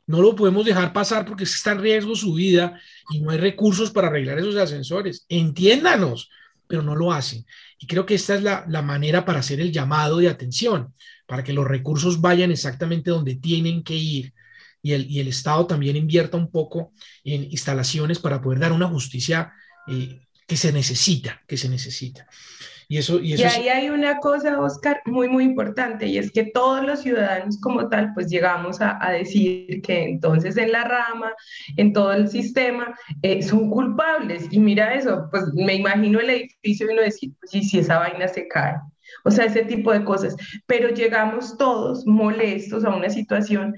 No 0.07 0.21
lo 0.21 0.35
podemos 0.35 0.65
dejar 0.65 0.93
pasar 0.93 1.25
porque 1.25 1.43
está 1.43 1.71
en 1.71 1.79
riesgo 1.79 2.15
su 2.15 2.33
vida 2.33 2.79
y 3.11 3.19
no 3.19 3.31
hay 3.31 3.37
recursos 3.37 3.91
para 3.91 4.07
arreglar 4.07 4.39
esos 4.39 4.55
ascensores. 4.55 5.25
Entiéndanos, 5.29 6.29
pero 6.67 6.81
no 6.81 6.95
lo 6.95 7.11
hacen. 7.11 7.45
Y 7.77 7.87
creo 7.87 8.05
que 8.05 8.15
esta 8.15 8.35
es 8.35 8.43
la, 8.43 8.81
manera 8.81 9.25
para 9.25 9.39
hacer 9.39 9.59
el 9.59 9.71
llamado 9.71 10.17
de 10.17 10.29
atención, 10.29 10.93
para 11.27 11.43
que 11.43 11.53
los 11.53 11.67
recursos 11.67 12.21
vayan 12.21 12.51
exactamente 12.51 13.11
donde 13.11 13.35
tienen 13.35 13.83
que 13.83 13.95
ir 13.95 14.33
y 14.81 14.93
el, 14.93 15.09
y 15.09 15.19
el 15.19 15.27
Estado 15.27 15.67
también 15.67 15.95
invierta 15.95 16.37
un 16.37 16.49
poco 16.49 16.93
en 17.23 17.43
instalaciones 17.43 18.19
para 18.19 18.41
poder 18.41 18.59
dar 18.59 18.71
una 18.71 18.87
justicia 18.87 19.53
eh, 19.87 20.21
que 20.47 20.57
se 20.57 20.71
necesita, 20.71 21.41
que 21.47 21.57
se 21.57 21.69
necesita. 21.69 22.27
Y, 22.91 22.97
eso, 22.97 23.21
y, 23.21 23.41
ahí 23.41 23.69
hay 23.69 23.89
una 23.89 24.17
cosa, 24.17 24.59
Oscar, 24.59 25.01
muy, 25.05 25.29
muy 25.29 25.45
importante, 25.45 26.07
y 26.07 26.17
es 26.17 26.29
que 26.29 26.43
todos 26.43 26.85
los 26.85 26.99
ciudadanos 26.99 27.57
como 27.61 27.87
tal, 27.87 28.13
pues 28.13 28.27
llegamos 28.27 28.79
a, 28.81 28.99
decir 29.11 29.81
que 29.81 30.03
entonces 30.03 30.57
en 30.57 30.73
la 30.73 30.83
rama, 30.83 31.31
en 31.77 31.93
todo 31.93 32.11
el 32.11 32.27
sistema, 32.27 32.93
eh, 33.21 33.43
son 33.43 33.69
culpables. 33.69 34.49
Y 34.51 34.59
mira 34.59 34.93
eso, 34.93 35.29
pues 35.31 35.45
me 35.53 35.75
imagino 35.75 36.19
el 36.19 36.31
edificio 36.31 36.85
y 36.85 36.91
uno 36.91 37.03
decir, 37.03 37.31
pues 37.39 37.55
y 37.55 37.63
si 37.63 37.79
esa 37.79 37.97
vaina 37.97 38.27
se 38.27 38.49
cae. 38.49 38.75
O 39.23 39.31
sea, 39.31 39.45
ese 39.45 39.63
tipo 39.63 39.93
de 39.93 40.03
cosas. 40.03 40.35
Pero 40.65 40.89
llegamos 40.89 41.57
todos 41.57 42.05
molestos 42.05 42.83
a 42.83 42.93
una 42.93 43.09
situación, 43.09 43.73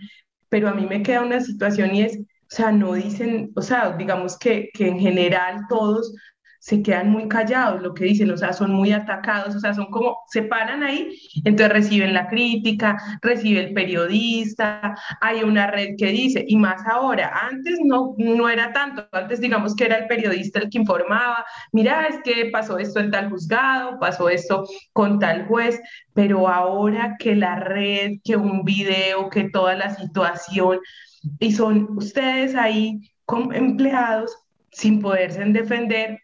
pero 0.50 0.70
a 0.70 0.74
mí 0.74 0.88
me 0.88 1.04
queda 1.04 1.22
una 1.22 1.40
situación 1.40 1.94
y 1.94 2.02
es, 2.02 2.18
o 2.18 2.56
sea, 2.56 2.72
no 2.72 2.94
dicen, 2.94 3.52
o 3.56 3.62
sea, 3.62 3.96
digamos 3.96 4.40
que, 4.40 4.72
que 4.74 4.88
en 4.88 5.00
general 5.00 5.62
todos 5.70 6.16
se 6.64 6.82
quedan 6.82 7.10
muy 7.10 7.28
callados, 7.28 7.82
lo 7.82 7.94
que 7.94 8.06
dicen, 8.06 8.32
o 8.32 8.38
sea, 8.38 8.54
son 8.54 8.72
muy 8.72 8.94
atacados, 8.94 9.54
o 9.54 9.60
sea, 9.60 9.74
son 9.74 9.88
como, 9.88 10.20
se 10.30 10.44
paran 10.44 10.82
ahí, 10.82 11.20
entonces 11.44 11.74
reciben 11.74 12.14
la 12.14 12.30
crítica, 12.30 12.98
recibe 13.22 13.60
el 13.60 13.74
periodista, 13.74 14.96
hay 15.20 15.44
una 15.44 15.68
red 15.68 15.98
que 15.98 16.06
dice, 16.06 16.46
y 16.48 16.56
más 16.56 16.82
ahora, 16.88 17.50
antes 17.52 17.80
no, 17.84 18.16
no 18.18 18.48
era 18.48 18.72
tanto, 18.72 19.06
antes 19.12 19.42
digamos 19.42 19.76
que 19.76 19.84
era 19.84 19.98
el 19.98 20.08
periodista 20.08 20.60
el 20.60 20.70
que 20.70 20.78
informaba, 20.78 21.46
mira, 21.74 22.08
es 22.08 22.20
que 22.24 22.50
pasó 22.50 22.78
esto 22.78 23.02
en 23.02 23.12
tal 23.12 23.30
juzgado, 23.30 24.00
pasó 24.00 24.30
esto 24.30 24.66
con 24.94 25.20
tal 25.20 25.46
juez, 25.48 25.82
pero 26.14 26.48
ahora 26.48 27.18
que 27.20 27.36
la 27.36 27.58
red, 27.58 28.20
que 28.24 28.38
un 28.38 28.64
video, 28.64 29.30
que 29.30 29.50
toda 29.50 29.76
la 29.76 29.94
situación, 29.94 30.80
y 31.40 31.52
son 31.52 31.90
ustedes 31.98 32.56
ahí 32.56 33.02
como 33.26 33.52
empleados 33.52 34.34
sin 34.72 35.02
poderse 35.02 35.44
defender, 35.44 36.23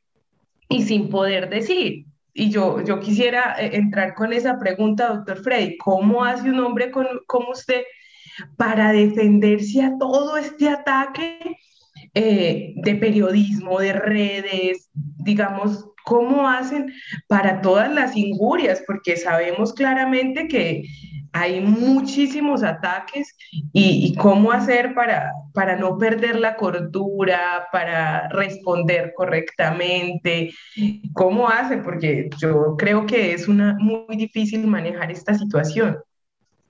y 0.70 0.84
sin 0.84 1.10
poder 1.10 1.50
decir. 1.50 2.06
Y 2.34 2.50
yo, 2.52 2.82
yo 2.86 3.00
quisiera 3.00 3.56
eh, 3.60 3.72
entrar 3.74 4.14
con 4.14 4.32
esa 4.32 4.58
pregunta, 4.60 5.10
doctor 5.10 5.44
Freddy, 5.44 5.78
¿cómo 5.78 6.24
hace 6.24 6.50
un 6.50 6.60
hombre 6.60 6.92
como 6.92 7.50
usted 7.52 7.82
para 8.56 8.94
defenderse 8.94 9.82
a 9.82 9.98
todo 9.98 10.38
este 10.38 10.70
ataque 10.70 11.58
eh, 12.14 12.74
de 12.76 12.96
periodismo, 12.96 13.80
de 13.80 13.94
redes, 13.94 14.90
digamos, 14.94 15.86
cómo 16.06 16.48
hacen 16.48 16.94
para 17.28 17.62
todas 17.62 17.92
las 17.92 18.16
injurias? 18.16 18.84
Porque 18.86 19.18
sabemos 19.18 19.74
claramente 19.74 20.48
que 20.48 20.84
hay 21.31 21.62
muchísimos 21.62 22.63
ataques 22.63 23.36
y, 23.74 24.15
cómo 24.15 24.51
hacer 24.51 24.93
para, 24.93 25.31
para 25.53 25.75
no 25.75 25.98
perder 25.98 26.39
la 26.39 26.55
cordura, 26.55 27.67
para 27.71 28.27
responder 28.29 29.13
correctamente, 29.15 30.53
cómo 31.13 31.48
hace, 31.50 31.77
porque 31.77 32.29
yo 32.39 32.75
creo 32.77 33.05
que 33.05 33.33
es 33.33 33.48
una, 33.48 33.75
muy 33.79 34.15
difícil 34.15 34.65
manejar 34.67 35.12
esta 35.12 35.33
situación 35.36 35.98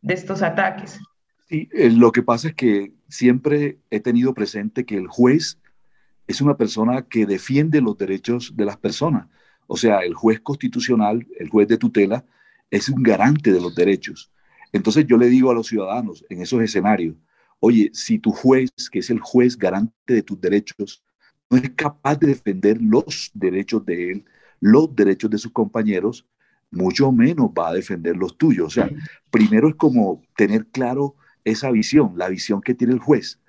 de 0.01 0.13
estos 0.13 0.41
ataques. 0.41 0.99
Sí, 1.47 1.69
eh, 1.73 1.89
lo 1.89 2.11
que 2.11 2.21
pasa 2.21 2.49
es 2.49 2.55
que 2.55 2.93
siempre 3.07 3.79
he 3.89 3.99
tenido 3.99 4.33
presente 4.33 4.85
que 4.85 4.97
el 4.97 5.07
juez 5.07 5.57
es 6.27 6.41
una 6.41 6.57
persona 6.57 7.01
que 7.01 7.25
defiende 7.25 7.81
los 7.81 7.97
derechos 7.97 8.53
de 8.55 8.65
las 8.65 8.77
personas. 8.77 9.27
O 9.65 9.77
sea, 9.77 9.99
el 9.99 10.13
juez 10.13 10.39
constitucional, 10.41 11.25
el 11.39 11.49
juez 11.49 11.67
de 11.67 11.77
tutela, 11.77 12.23
es 12.69 12.89
un 12.89 13.01
garante 13.01 13.51
de 13.51 13.59
los 13.59 13.73
derechos. 13.73 14.31
Entonces 14.71 15.05
yo 15.07 15.17
le 15.17 15.27
digo 15.27 15.51
a 15.51 15.53
los 15.53 15.67
ciudadanos 15.67 16.25
en 16.29 16.41
esos 16.41 16.61
escenarios, 16.61 17.15
oye, 17.59 17.89
si 17.93 18.19
tu 18.19 18.31
juez, 18.31 18.71
que 18.91 18.99
es 18.99 19.09
el 19.09 19.19
juez 19.19 19.57
garante 19.57 20.13
de 20.13 20.23
tus 20.23 20.39
derechos, 20.39 21.03
no 21.49 21.57
es 21.57 21.69
capaz 21.71 22.17
de 22.19 22.27
defender 22.27 22.79
los 22.81 23.31
derechos 23.33 23.85
de 23.85 24.11
él, 24.11 24.25
los 24.59 24.95
derechos 24.95 25.29
de 25.29 25.37
sus 25.37 25.51
compañeros, 25.51 26.25
mucho 26.71 27.11
menos 27.11 27.49
va 27.57 27.69
a 27.69 27.73
defender 27.73 28.15
los 28.15 28.37
tuyos. 28.37 28.67
O 28.67 28.69
sea, 28.69 28.89
primero 29.31 29.69
es 29.69 29.75
como 29.75 30.21
tener 30.35 30.67
claro 30.67 31.15
esa 31.43 31.71
visión, 31.71 32.13
la 32.15 32.29
visión 32.29 32.61
que 32.61 32.75
tiene 32.75 32.93
el 32.93 32.99
juez. 32.99 33.39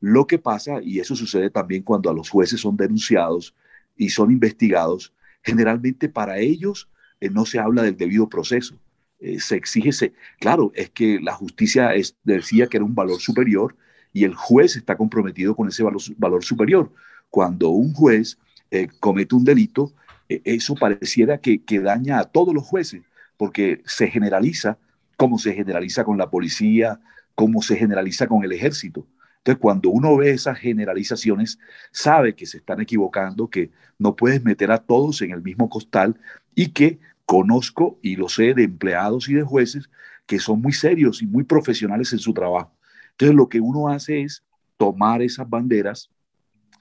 Lo 0.00 0.26
que 0.26 0.38
pasa, 0.38 0.80
y 0.82 0.98
eso 0.98 1.14
sucede 1.14 1.50
también 1.50 1.82
cuando 1.82 2.08
a 2.08 2.14
los 2.14 2.30
jueces 2.30 2.60
son 2.60 2.76
denunciados 2.76 3.54
y 3.96 4.08
son 4.08 4.30
investigados, 4.30 5.12
generalmente 5.42 6.08
para 6.08 6.38
ellos 6.38 6.88
eh, 7.20 7.28
no 7.28 7.44
se 7.44 7.58
habla 7.58 7.82
del 7.82 7.96
debido 7.96 8.28
proceso. 8.28 8.78
Eh, 9.20 9.40
se 9.40 9.56
exige, 9.56 9.92
se, 9.92 10.12
claro, 10.38 10.72
es 10.74 10.90
que 10.90 11.20
la 11.20 11.34
justicia 11.34 11.92
decía 12.24 12.66
que 12.66 12.78
era 12.78 12.84
un 12.84 12.94
valor 12.94 13.20
superior 13.20 13.76
y 14.12 14.24
el 14.24 14.34
juez 14.34 14.76
está 14.76 14.96
comprometido 14.96 15.54
con 15.54 15.68
ese 15.68 15.82
valor, 15.82 16.44
superior. 16.44 16.92
Cuando 17.28 17.70
un 17.70 17.92
juez 17.92 18.38
eh, 18.70 18.88
comete 18.98 19.34
un 19.34 19.44
delito, 19.44 19.92
eh, 20.28 20.40
eso 20.44 20.74
pareciera 20.74 21.38
que, 21.38 21.62
que 21.62 21.80
daña 21.80 22.18
a 22.18 22.24
todos 22.24 22.54
los 22.54 22.64
jueces, 22.64 23.02
porque 23.36 23.82
se 23.86 24.08
generaliza 24.08 24.78
como 25.20 25.38
se 25.38 25.52
generaliza 25.52 26.02
con 26.02 26.16
la 26.16 26.30
policía, 26.30 26.98
como 27.34 27.60
se 27.60 27.76
generaliza 27.76 28.26
con 28.26 28.42
el 28.42 28.52
ejército. 28.52 29.06
Entonces, 29.36 29.60
cuando 29.60 29.90
uno 29.90 30.16
ve 30.16 30.30
esas 30.30 30.58
generalizaciones, 30.58 31.58
sabe 31.92 32.34
que 32.34 32.46
se 32.46 32.56
están 32.56 32.80
equivocando, 32.80 33.50
que 33.50 33.70
no 33.98 34.16
puedes 34.16 34.42
meter 34.42 34.70
a 34.70 34.78
todos 34.78 35.20
en 35.20 35.32
el 35.32 35.42
mismo 35.42 35.68
costal 35.68 36.18
y 36.54 36.68
que 36.68 37.00
Conozco 37.30 38.00
y 38.02 38.16
lo 38.16 38.28
sé 38.28 38.54
de 38.54 38.64
empleados 38.64 39.28
y 39.28 39.34
de 39.34 39.44
jueces 39.44 39.88
que 40.26 40.40
son 40.40 40.60
muy 40.60 40.72
serios 40.72 41.22
y 41.22 41.28
muy 41.28 41.44
profesionales 41.44 42.12
en 42.12 42.18
su 42.18 42.34
trabajo. 42.34 42.76
Entonces 43.12 43.36
lo 43.36 43.48
que 43.48 43.60
uno 43.60 43.88
hace 43.88 44.22
es 44.22 44.42
tomar 44.76 45.22
esas 45.22 45.48
banderas 45.48 46.10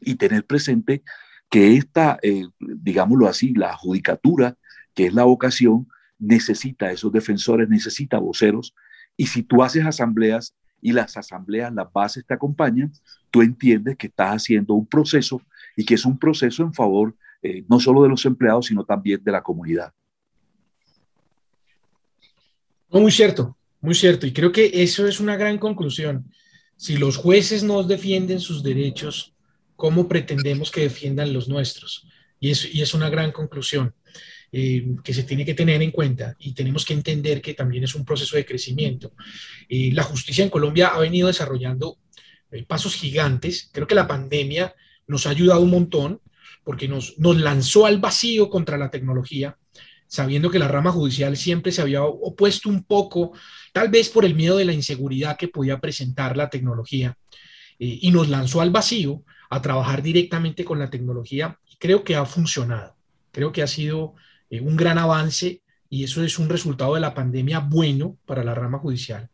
y 0.02 0.16
tener 0.16 0.44
presente 0.44 1.04
que 1.52 1.78
esta, 1.78 2.18
eh, 2.24 2.48
digámoslo 2.60 3.28
así, 3.28 3.54
la 3.54 3.78
judicatura, 3.78 4.58
que 4.96 5.06
es 5.06 5.14
la 5.14 5.24
vocación, 5.24 5.88
necesita 6.18 6.92
esos 6.92 7.12
defensores, 7.12 7.70
necesita 7.70 8.18
voceros. 8.18 8.74
Y 9.16 9.28
si 9.28 9.44
tú 9.44 9.62
haces 9.62 9.86
asambleas 9.86 10.56
y 10.82 10.94
las 10.94 11.16
asambleas, 11.16 11.72
las 11.72 11.94
bases 11.94 12.26
te 12.26 12.34
acompañan, 12.34 12.92
tú 13.30 13.44
entiendes 13.44 13.98
que 13.98 14.08
estás 14.08 14.32
haciendo 14.32 14.74
un 14.74 14.88
proceso 14.88 15.44
y 15.76 15.86
que 15.86 15.94
es 15.94 16.06
un 16.06 16.18
proceso 16.18 16.64
en 16.64 16.74
favor 16.74 17.16
eh, 17.44 17.64
no 17.70 17.80
solo 17.80 18.02
de 18.02 18.10
los 18.10 18.26
empleados, 18.26 18.66
sino 18.66 18.84
también 18.84 19.24
de 19.24 19.32
la 19.32 19.44
comunidad 19.44 19.94
muy 22.92 23.12
cierto, 23.12 23.58
muy 23.82 23.96
cierto. 23.96 24.26
Y 24.26 24.34
creo 24.34 24.52
que 24.52 24.72
eso 24.74 25.08
es 25.08 25.20
una 25.20 25.36
gran 25.36 25.58
conclusión. 25.58 26.32
Si 26.76 26.98
los 26.98 27.18
jueces 27.18 27.64
no 27.64 27.84
defienden 27.84 28.40
sus 28.40 28.64
derechos, 28.64 29.34
¿cómo 29.76 30.08
pretendemos 30.08 30.72
que 30.72 30.82
defiendan 30.82 31.34
los 31.34 31.48
nuestros? 31.48 32.08
Y 32.40 32.52
es, 32.52 32.74
y 32.74 32.82
es 32.82 32.94
una 32.94 33.10
gran 33.10 33.32
conclusión 33.32 33.94
eh, 34.52 34.96
que 35.04 35.14
se 35.14 35.24
tiene 35.24 35.46
que 35.46 35.54
tener 35.54 35.80
en 35.84 35.92
cuenta 35.92 36.36
y 36.40 36.56
tenemos 36.56 36.84
que 36.84 36.96
entender 36.96 37.40
que 37.40 37.54
también 37.54 37.84
es 37.84 37.94
un 37.94 38.04
proceso 38.04 38.36
de 38.36 38.46
crecimiento. 38.46 39.14
Eh, 39.68 39.92
la 39.94 40.02
justicia 40.02 40.44
en 40.44 40.50
Colombia 40.50 40.88
ha 40.88 41.00
venido 41.00 41.28
desarrollando 41.28 42.00
eh, 42.50 42.64
pasos 42.64 42.96
gigantes. 42.96 43.70
Creo 43.72 43.86
que 43.86 43.94
la 43.94 44.08
pandemia 44.08 44.74
nos 45.06 45.28
ha 45.28 45.30
ayudado 45.30 45.62
un 45.62 45.70
montón 45.70 46.22
porque 46.64 46.88
nos, 46.88 47.20
nos 47.20 47.40
lanzó 47.40 47.86
al 47.86 48.00
vacío 48.00 48.50
contra 48.50 48.78
la 48.80 48.90
tecnología 48.90 49.59
sabiendo 50.10 50.50
que 50.50 50.60
la 50.60 50.68
rama 50.68 50.92
judicial 50.92 51.38
siempre 51.38 51.72
se 51.72 51.84
había 51.84 52.04
opuesto 52.04 52.68
un 52.68 52.84
poco, 52.84 53.32
tal 53.72 53.90
vez 53.90 54.10
por 54.10 54.26
el 54.26 54.34
miedo 54.34 54.58
de 54.58 54.66
la 54.66 54.74
inseguridad 54.74 55.38
que 55.38 55.48
podía 55.48 55.80
presentar 55.80 56.36
la 56.36 56.50
tecnología, 56.50 57.16
eh, 57.78 58.00
y 58.02 58.12
nos 58.12 58.28
lanzó 58.28 58.60
al 58.60 58.72
vacío 58.72 59.24
a 59.52 59.62
trabajar 59.62 60.02
directamente 60.02 60.66
con 60.66 60.80
la 60.80 60.90
tecnología. 60.90 61.60
Creo 61.78 62.04
que 62.04 62.16
ha 62.16 62.26
funcionado, 62.26 62.98
creo 63.32 63.52
que 63.52 63.62
ha 63.62 63.68
sido 63.68 64.16
eh, 64.50 64.60
un 64.60 64.76
gran 64.76 64.98
avance 64.98 65.62
y 65.90 66.04
eso 66.04 66.24
es 66.24 66.40
un 66.40 66.50
resultado 66.50 66.96
de 66.96 67.02
la 67.02 67.14
pandemia 67.14 67.60
bueno 67.60 68.18
para 68.26 68.44
la 68.44 68.56
rama 68.56 68.80
judicial. 68.80 69.30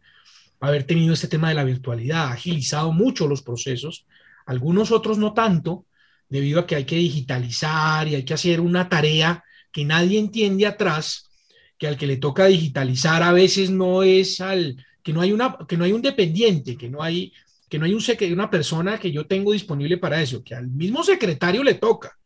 Haber 0.59 0.83
tenido 0.83 1.13
este 1.13 1.29
tema 1.29 1.49
de 1.49 1.55
la 1.55 1.63
virtualidad 1.63 2.25
ha 2.25 2.31
agilizado 2.33 2.91
mucho 2.91 3.27
los 3.27 3.41
procesos, 3.41 4.05
algunos 4.45 4.91
otros 4.91 5.17
no 5.17 5.33
tanto, 5.33 5.85
debido 6.27 6.59
a 6.59 6.67
que 6.67 6.75
hay 6.75 6.83
que 6.83 6.97
digitalizar 6.97 8.09
y 8.09 8.15
hay 8.15 8.25
que 8.25 8.33
hacer 8.33 8.59
una 8.59 8.89
tarea 8.89 9.43
que 9.75 9.83
nadie 9.83 10.17
entiende 10.17 10.65
atrás, 10.65 11.29
que 11.77 11.85
al 11.85 11.97
que 11.97 12.07
le 12.07 12.15
toca 12.15 12.45
digitalizar 12.45 13.21
a 13.21 13.33
veces 13.33 13.69
no 13.69 14.03
es 14.03 14.39
al, 14.39 14.77
que 15.03 15.11
no 15.11 15.19
hay, 15.19 15.33
una, 15.33 15.57
que 15.67 15.75
no 15.75 15.83
hay 15.83 15.91
un 15.91 16.01
dependiente, 16.01 16.77
que 16.77 16.89
no 16.89 17.03
hay, 17.03 17.33
que 17.67 17.77
no 17.77 17.83
hay 17.83 17.93
un, 17.93 18.01
una 18.31 18.49
persona 18.49 18.97
que 18.97 19.11
yo 19.11 19.27
tengo 19.27 19.51
disponible 19.51 19.97
para 19.97 20.21
eso, 20.21 20.41
que 20.45 20.55
al 20.55 20.69
mismo 20.69 21.03
secretario 21.03 21.61
le 21.61 21.73
toca, 21.73 22.17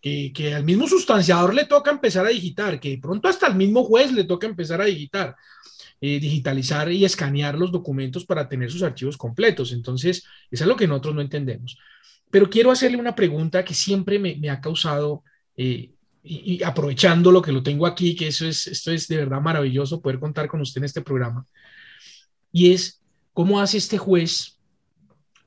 que, 0.00 0.32
que, 0.34 0.52
al 0.52 0.64
mismo 0.64 0.88
sustanciador 0.88 1.54
le 1.54 1.66
toca 1.66 1.92
empezar 1.92 2.26
a 2.26 2.30
digitar, 2.30 2.80
que 2.80 2.90
de 2.90 2.98
pronto 2.98 3.28
hasta 3.28 3.46
al 3.46 3.54
mismo 3.54 3.84
juez 3.84 4.10
le 4.10 4.24
toca 4.24 4.48
empezar 4.48 4.80
a 4.80 4.86
digitar, 4.86 5.36
eh, 6.00 6.18
digitalizar 6.18 6.90
y 6.90 7.04
escanear 7.04 7.56
los 7.56 7.70
documentos 7.70 8.26
para 8.26 8.48
tener 8.48 8.68
sus 8.68 8.82
archivos 8.82 9.16
completos. 9.16 9.70
Entonces, 9.70 10.24
eso 10.50 10.64
es 10.64 10.68
lo 10.68 10.74
que 10.74 10.88
nosotros 10.88 11.14
no 11.14 11.20
entendemos. 11.20 11.78
Pero 12.32 12.50
quiero 12.50 12.72
hacerle 12.72 12.98
una 12.98 13.14
pregunta 13.14 13.64
que 13.64 13.74
siempre 13.74 14.18
me, 14.18 14.34
me 14.34 14.50
ha 14.50 14.60
causado 14.60 15.22
eh, 15.56 15.92
y, 16.22 16.62
aprovechando 16.62 17.30
lo 17.30 17.40
que 17.40 17.52
lo 17.52 17.62
tengo 17.62 17.86
aquí, 17.86 18.14
que 18.14 18.28
eso 18.28 18.46
es, 18.46 18.66
esto 18.66 18.90
es 18.92 19.08
de 19.08 19.16
verdad 19.16 19.40
maravilloso 19.40 20.00
poder 20.00 20.18
contar 20.18 20.48
con 20.48 20.60
usted 20.60 20.80
en 20.80 20.84
este 20.84 21.02
programa, 21.02 21.46
y 22.52 22.72
es 22.72 23.00
cómo 23.32 23.60
hace 23.60 23.78
este 23.78 23.98
juez 23.98 24.58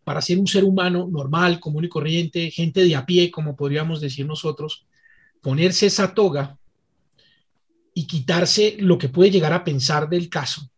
para 0.04 0.22
ser 0.22 0.38
un 0.38 0.48
ser 0.48 0.64
humano 0.64 1.08
normal, 1.10 1.60
común 1.60 1.86
y 1.86 1.90
corriente, 1.90 2.52
gente 2.52 2.84
de 2.84 2.96
a 2.96 3.06
pie, 3.06 3.32
como 3.32 3.56
podríamos 3.56 4.02
decir 4.02 4.26
nosotros, 4.26 4.86
ponerse 5.42 5.86
esa 5.86 6.14
toga 6.14 6.58
y 7.94 8.06
quitarse 8.06 8.76
lo 8.80 8.98
que 8.98 9.10
puede 9.10 9.32
llegar 9.32 9.54
a 9.54 9.64
pensar 9.64 10.10
del 10.10 10.30
caso 10.30 10.70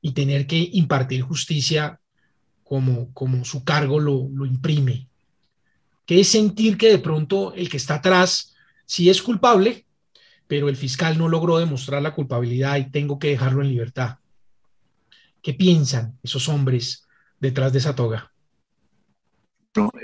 y 0.00 0.12
tener 0.12 0.46
que 0.46 0.70
impartir 0.72 1.22
justicia 1.22 2.00
como, 2.64 3.12
como 3.12 3.44
su 3.44 3.64
cargo 3.64 4.00
lo, 4.00 4.28
lo 4.32 4.46
imprime. 4.46 5.08
Que 6.06 6.20
es 6.20 6.28
sentir 6.28 6.78
que 6.78 6.88
de 6.88 6.98
pronto 6.98 7.52
el 7.54 7.68
que 7.68 7.76
está 7.76 7.96
atrás 7.96 8.51
sí 8.92 9.08
es 9.08 9.22
culpable, 9.22 9.86
pero 10.46 10.68
el 10.68 10.76
fiscal 10.76 11.16
no 11.16 11.26
logró 11.26 11.56
demostrar 11.56 12.02
la 12.02 12.14
culpabilidad 12.14 12.76
y 12.76 12.90
tengo 12.90 13.18
que 13.18 13.28
dejarlo 13.28 13.62
en 13.62 13.70
libertad. 13.70 14.18
¿Qué 15.40 15.54
piensan 15.54 16.18
esos 16.22 16.46
hombres 16.50 17.08
detrás 17.40 17.72
de 17.72 17.78
esa 17.78 17.94
toga? 17.94 18.30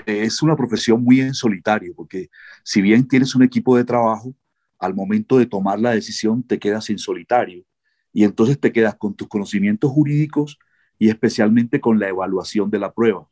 es 0.07 0.41
una 0.41 0.55
profesión 0.55 1.03
muy 1.03 1.21
en 1.21 1.35
solitario, 1.35 1.93
porque 1.95 2.31
si 2.63 2.81
bien 2.81 3.07
tienes 3.07 3.35
un 3.35 3.43
equipo 3.43 3.77
de 3.77 3.83
trabajo, 3.83 4.33
al 4.79 4.95
momento 4.95 5.37
de 5.37 5.45
tomar 5.45 5.79
la 5.79 5.91
decisión 5.91 6.41
te 6.41 6.57
quedas 6.57 6.89
en 6.89 6.97
solitario 6.97 7.63
y 8.11 8.23
entonces 8.23 8.59
te 8.59 8.71
quedas 8.71 8.95
con 8.95 9.13
tus 9.13 9.27
conocimientos 9.27 9.91
jurídicos 9.91 10.57
y 10.97 11.09
especialmente 11.09 11.79
con 11.79 11.99
la 11.99 12.09
evaluación 12.09 12.71
de 12.71 12.79
la 12.79 12.91
prueba. 12.91 13.29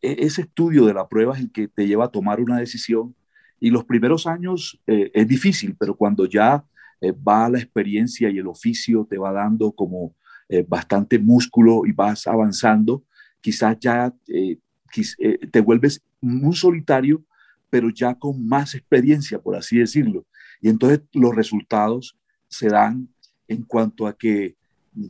E, 0.00 0.24
ese 0.24 0.40
estudio 0.40 0.86
de 0.86 0.94
la 0.94 1.06
prueba 1.06 1.34
es 1.34 1.40
el 1.42 1.52
que 1.52 1.68
te 1.68 1.86
lleva 1.86 2.06
a 2.06 2.10
tomar 2.10 2.40
una 2.40 2.58
decisión 2.58 3.14
y 3.64 3.70
los 3.70 3.86
primeros 3.86 4.26
años 4.26 4.78
eh, 4.86 5.10
es 5.14 5.26
difícil, 5.26 5.74
pero 5.78 5.96
cuando 5.96 6.26
ya 6.26 6.62
eh, 7.00 7.12
va 7.12 7.48
la 7.48 7.58
experiencia 7.58 8.28
y 8.28 8.36
el 8.36 8.46
oficio 8.46 9.06
te 9.08 9.16
va 9.16 9.32
dando 9.32 9.72
como 9.72 10.14
eh, 10.50 10.62
bastante 10.68 11.18
músculo 11.18 11.86
y 11.86 11.92
vas 11.92 12.26
avanzando, 12.26 13.04
quizás 13.40 13.78
ya 13.80 14.12
te 14.26 15.60
vuelves 15.62 16.02
un 16.20 16.52
solitario, 16.52 17.24
pero 17.70 17.88
ya 17.88 18.14
con 18.14 18.46
más 18.46 18.74
experiencia, 18.74 19.38
por 19.38 19.56
así 19.56 19.78
decirlo. 19.78 20.26
Y 20.60 20.68
entonces 20.68 21.00
los 21.14 21.34
resultados 21.34 22.18
se 22.48 22.68
dan 22.68 23.08
en 23.48 23.62
cuanto 23.62 24.06
a 24.06 24.14
que 24.14 24.56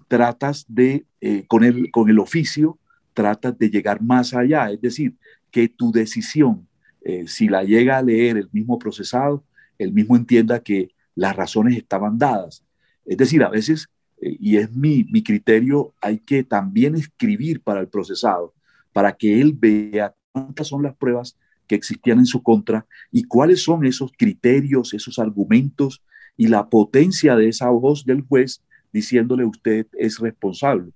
tratas 0.07 0.65
de, 0.69 1.07
con, 1.49 1.65
el, 1.65 1.91
con 1.91 2.09
el 2.09 2.21
oficio, 2.21 2.79
tratas 3.15 3.59
de 3.59 3.69
llegar 3.69 4.01
más 4.01 4.33
allá, 4.33 4.71
es 4.71 4.81
decir, 4.81 5.17
que 5.51 5.69
tu 5.69 5.91
decisión 5.91 6.69
eh, 7.05 7.29
si 7.29 7.49
la 7.49 7.63
llega 7.63 7.99
a 7.99 8.03
leer 8.03 8.39
el 8.39 8.49
mismo 8.51 8.79
procesado, 8.79 9.45
el 9.79 9.93
mismo 9.93 10.17
entienda 10.17 10.63
que 10.63 10.89
las 11.15 11.37
razones 11.37 11.77
estaban 11.77 12.19
dadas. 12.19 12.65
Es 13.05 13.19
decir, 13.19 13.43
a 13.43 13.51
veces, 13.51 13.89
eh, 14.21 14.37
y 14.41 14.57
es 14.57 14.73
mi, 14.73 15.05
mi 15.05 15.23
criterio, 15.23 15.95
hay 16.01 16.19
que 16.19 16.43
también 16.43 16.95
escribir 16.95 17.61
para 17.61 17.81
el 17.81 17.89
procesado, 17.89 18.55
para 18.93 19.13
que 19.15 19.41
él 19.41 19.53
vea 19.53 20.15
cuántas 20.33 20.69
son 20.69 20.83
las 20.83 20.97
pruebas 20.97 21.37
que 21.67 21.75
existían 21.75 22.19
en 22.19 22.27
su 22.27 22.43
contra 22.43 22.87
y 23.11 23.25
cuáles 23.25 23.63
son 23.63 23.85
esos 23.85 24.11
criterios, 24.17 24.95
esos 24.95 25.19
argumentos 25.19 26.03
y 26.37 26.49
la 26.49 26.69
potencia 26.71 27.37
de 27.37 27.49
esa 27.49 27.69
voz 27.69 28.05
del 28.05 28.23
juez 28.23 28.63
diciéndole 28.93 29.45
usted 29.45 29.87
es 29.93 30.19
responsable. 30.19 30.93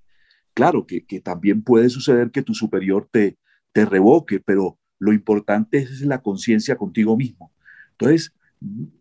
Claro 0.54 0.86
que, 0.86 1.04
que 1.04 1.20
también 1.20 1.62
puede 1.62 1.90
suceder 1.90 2.30
que 2.30 2.42
tu 2.42 2.54
superior 2.54 3.08
te, 3.10 3.36
te 3.72 3.84
revoque, 3.84 4.40
pero 4.40 4.78
lo 4.98 5.12
importante 5.12 5.78
es 5.78 6.00
la 6.02 6.20
conciencia 6.20 6.76
contigo 6.76 7.16
mismo. 7.16 7.52
Entonces, 7.92 8.32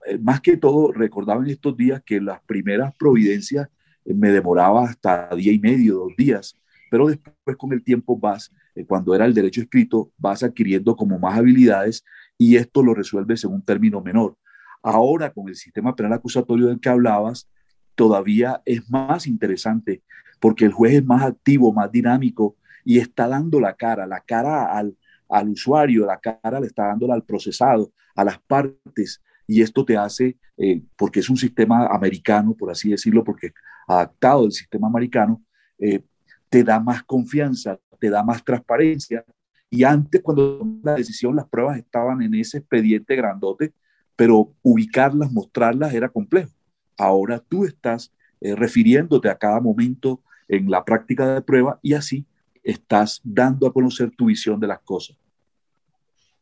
eh, 0.05 0.17
más 0.19 0.41
que 0.41 0.57
todo, 0.57 0.91
recordaba 0.91 1.43
en 1.43 1.49
estos 1.49 1.75
días 1.75 2.01
que 2.05 2.21
las 2.21 2.41
primeras 2.41 2.93
providencias 2.95 3.67
eh, 4.05 4.13
me 4.13 4.31
demoraba 4.31 4.85
hasta 4.85 5.29
día 5.35 5.51
y 5.51 5.59
medio, 5.59 5.95
dos 5.95 6.13
días, 6.17 6.55
pero 6.89 7.07
después 7.07 7.57
con 7.57 7.73
el 7.73 7.83
tiempo 7.83 8.17
vas, 8.17 8.53
eh, 8.75 8.85
cuando 8.85 9.15
era 9.15 9.25
el 9.25 9.33
derecho 9.33 9.61
escrito, 9.61 10.11
vas 10.17 10.43
adquiriendo 10.43 10.95
como 10.95 11.19
más 11.19 11.37
habilidades 11.37 12.03
y 12.37 12.55
esto 12.55 12.83
lo 12.83 12.93
resuelves 12.93 13.43
en 13.43 13.51
un 13.51 13.61
término 13.63 14.01
menor. 14.01 14.37
Ahora, 14.83 15.31
con 15.31 15.49
el 15.49 15.55
sistema 15.55 15.95
penal 15.95 16.13
acusatorio 16.13 16.67
del 16.67 16.79
que 16.79 16.89
hablabas, 16.89 17.49
todavía 17.95 18.61
es 18.65 18.89
más 18.89 19.25
interesante 19.25 20.03
porque 20.39 20.65
el 20.65 20.71
juez 20.71 20.93
es 20.93 21.05
más 21.05 21.23
activo, 21.23 21.73
más 21.73 21.91
dinámico 21.91 22.55
y 22.85 22.99
está 22.99 23.27
dando 23.27 23.59
la 23.59 23.73
cara, 23.73 24.05
la 24.05 24.21
cara 24.21 24.65
al, 24.65 24.95
al 25.29 25.49
usuario, 25.49 26.05
la 26.05 26.19
cara 26.19 26.59
le 26.59 26.67
está 26.67 26.87
dándola 26.87 27.13
al 27.13 27.23
procesado, 27.23 27.91
a 28.15 28.23
las 28.23 28.39
partes, 28.39 29.21
y 29.47 29.61
esto 29.61 29.85
te 29.85 29.95
hace, 29.95 30.37
eh, 30.57 30.81
porque 30.97 31.21
es 31.21 31.29
un 31.29 31.37
sistema 31.37 31.87
americano, 31.87 32.53
por 32.53 32.69
así 32.69 32.89
decirlo, 32.89 33.23
porque 33.23 33.53
adaptado 33.87 34.45
al 34.45 34.51
sistema 34.51 34.87
americano, 34.87 35.41
eh, 35.79 36.03
te 36.49 36.63
da 36.63 36.79
más 36.79 37.03
confianza, 37.03 37.79
te 37.99 38.09
da 38.09 38.23
más 38.23 38.43
transparencia. 38.43 39.23
Y 39.69 39.83
antes, 39.83 40.21
cuando 40.21 40.65
la 40.83 40.95
decisión, 40.95 41.35
las 41.35 41.47
pruebas 41.47 41.77
estaban 41.77 42.21
en 42.21 42.35
ese 42.35 42.59
expediente 42.59 43.15
grandote, 43.15 43.73
pero 44.15 44.53
ubicarlas, 44.61 45.31
mostrarlas 45.31 45.93
era 45.93 46.09
complejo. 46.09 46.51
Ahora 46.97 47.39
tú 47.39 47.65
estás 47.65 48.11
eh, 48.41 48.55
refiriéndote 48.55 49.29
a 49.29 49.37
cada 49.37 49.59
momento 49.59 50.21
en 50.47 50.69
la 50.69 50.83
práctica 50.83 51.33
de 51.33 51.41
prueba 51.41 51.79
y 51.81 51.93
así 51.93 52.25
estás 52.67 53.21
dando 53.23 53.65
a 53.65 53.73
conocer 53.73 54.11
tu 54.11 54.25
visión 54.25 54.59
de 54.59 54.67
las 54.67 54.79
cosas. 54.79 55.15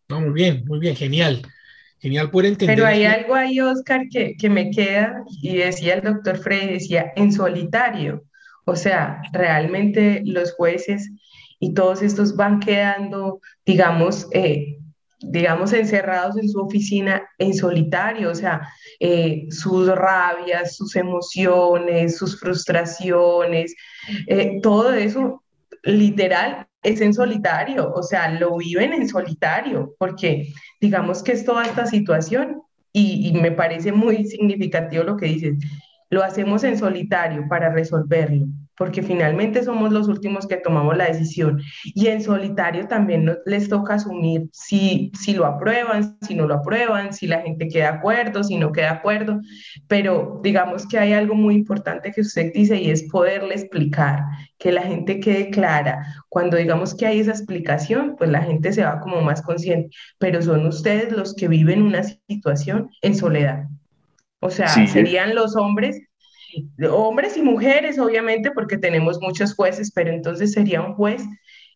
No, 0.09 0.19
muy 0.21 0.33
bien, 0.33 0.63
muy 0.65 0.79
bien, 0.79 0.95
genial. 0.95 1.41
Genial 1.99 2.31
por 2.31 2.45
entender. 2.45 2.75
Pero 2.75 2.87
hay 2.87 3.05
algo 3.05 3.35
ahí, 3.35 3.59
Oscar, 3.61 4.01
que, 4.11 4.35
que 4.35 4.49
me 4.49 4.71
queda, 4.71 5.23
y 5.41 5.57
decía 5.57 5.95
el 5.95 6.01
doctor 6.01 6.37
Frey, 6.37 6.73
decía, 6.73 7.13
en 7.15 7.31
solitario. 7.31 8.23
O 8.65 8.75
sea, 8.75 9.21
realmente 9.31 10.21
los 10.25 10.53
jueces 10.53 11.11
y 11.59 11.73
todos 11.73 12.01
estos 12.01 12.35
van 12.35 12.59
quedando, 12.59 13.39
digamos, 13.65 14.27
eh, 14.31 14.79
digamos, 15.19 15.73
encerrados 15.73 16.37
en 16.37 16.49
su 16.49 16.59
oficina 16.59 17.23
en 17.37 17.53
solitario, 17.53 18.31
o 18.31 18.35
sea, 18.35 18.67
eh, 18.99 19.45
sus 19.49 19.87
rabias, 19.87 20.75
sus 20.75 20.95
emociones, 20.95 22.17
sus 22.17 22.39
frustraciones, 22.39 23.75
eh, 24.27 24.59
todo 24.61 24.93
eso 24.93 25.43
literal 25.85 26.67
es 26.83 27.01
en 27.01 27.13
solitario, 27.13 27.91
o 27.93 28.03
sea, 28.03 28.29
lo 28.29 28.57
viven 28.57 28.93
en 28.93 29.07
solitario, 29.07 29.95
porque 29.97 30.53
digamos 30.81 31.23
que 31.23 31.31
es 31.31 31.45
toda 31.45 31.65
esta 31.65 31.85
situación 31.85 32.61
y, 32.91 33.33
me 33.33 33.51
parece 33.51 33.91
muy 33.91 34.25
significativo 34.25 35.03
lo 35.03 35.17
que 35.17 35.25
dices, 35.27 35.57
lo 36.09 36.23
hacemos 36.23 36.63
en 36.63 36.77
solitario 36.77 37.45
para 37.49 37.69
resolverlo 37.69 38.45
porque 38.77 39.01
finalmente 39.01 39.63
somos 39.63 39.91
los 39.91 40.07
últimos 40.07 40.47
que 40.47 40.57
tomamos 40.57 40.97
la 40.97 41.05
decisión. 41.05 41.61
Y 41.83 42.07
en 42.07 42.21
solitario 42.21 42.87
también 42.87 43.37
les 43.45 43.69
toca 43.69 43.95
asumir 43.95 44.49
si, 44.51 45.11
si 45.19 45.33
lo 45.33 45.45
aprueban, 45.45 46.17
si 46.21 46.35
no 46.35 46.47
lo 46.47 46.55
aprueban, 46.55 47.13
si 47.13 47.27
la 47.27 47.41
gente 47.41 47.67
queda 47.67 47.91
de 47.91 47.97
acuerdo, 47.97 48.43
si 48.43 48.57
no 48.57 48.71
queda 48.71 48.91
de 48.91 48.97
acuerdo. 48.97 49.39
Pero 49.87 50.39
digamos 50.43 50.87
que 50.87 50.97
hay 50.97 51.13
algo 51.13 51.35
muy 51.35 51.55
importante 51.55 52.11
que 52.11 52.21
usted 52.21 52.51
dice 52.53 52.77
y 52.81 52.89
es 52.89 53.03
poderle 53.03 53.55
explicar, 53.55 54.21
que 54.57 54.71
la 54.71 54.81
gente 54.81 55.19
quede 55.19 55.49
clara. 55.49 56.05
Cuando 56.29 56.57
digamos 56.57 56.95
que 56.95 57.05
hay 57.05 57.19
esa 57.19 57.31
explicación, 57.31 58.15
pues 58.17 58.29
la 58.29 58.41
gente 58.41 58.73
se 58.73 58.83
va 58.83 58.99
como 58.99 59.21
más 59.21 59.41
consciente. 59.41 59.95
Pero 60.17 60.41
son 60.41 60.65
ustedes 60.65 61.11
los 61.11 61.33
que 61.33 61.47
viven 61.47 61.81
una 61.81 62.03
situación 62.03 62.89
en 63.01 63.15
soledad. 63.15 63.67
O 64.41 64.51
sea, 64.51 64.67
serían 64.67 65.33
los 65.33 65.55
hombres 65.55 65.99
hombres 66.89 67.37
y 67.37 67.41
mujeres, 67.41 67.99
obviamente, 67.99 68.51
porque 68.51 68.77
tenemos 68.77 69.19
muchos 69.21 69.53
jueces, 69.55 69.91
pero 69.91 70.11
entonces 70.11 70.51
sería 70.51 70.81
un 70.81 70.93
juez 70.93 71.23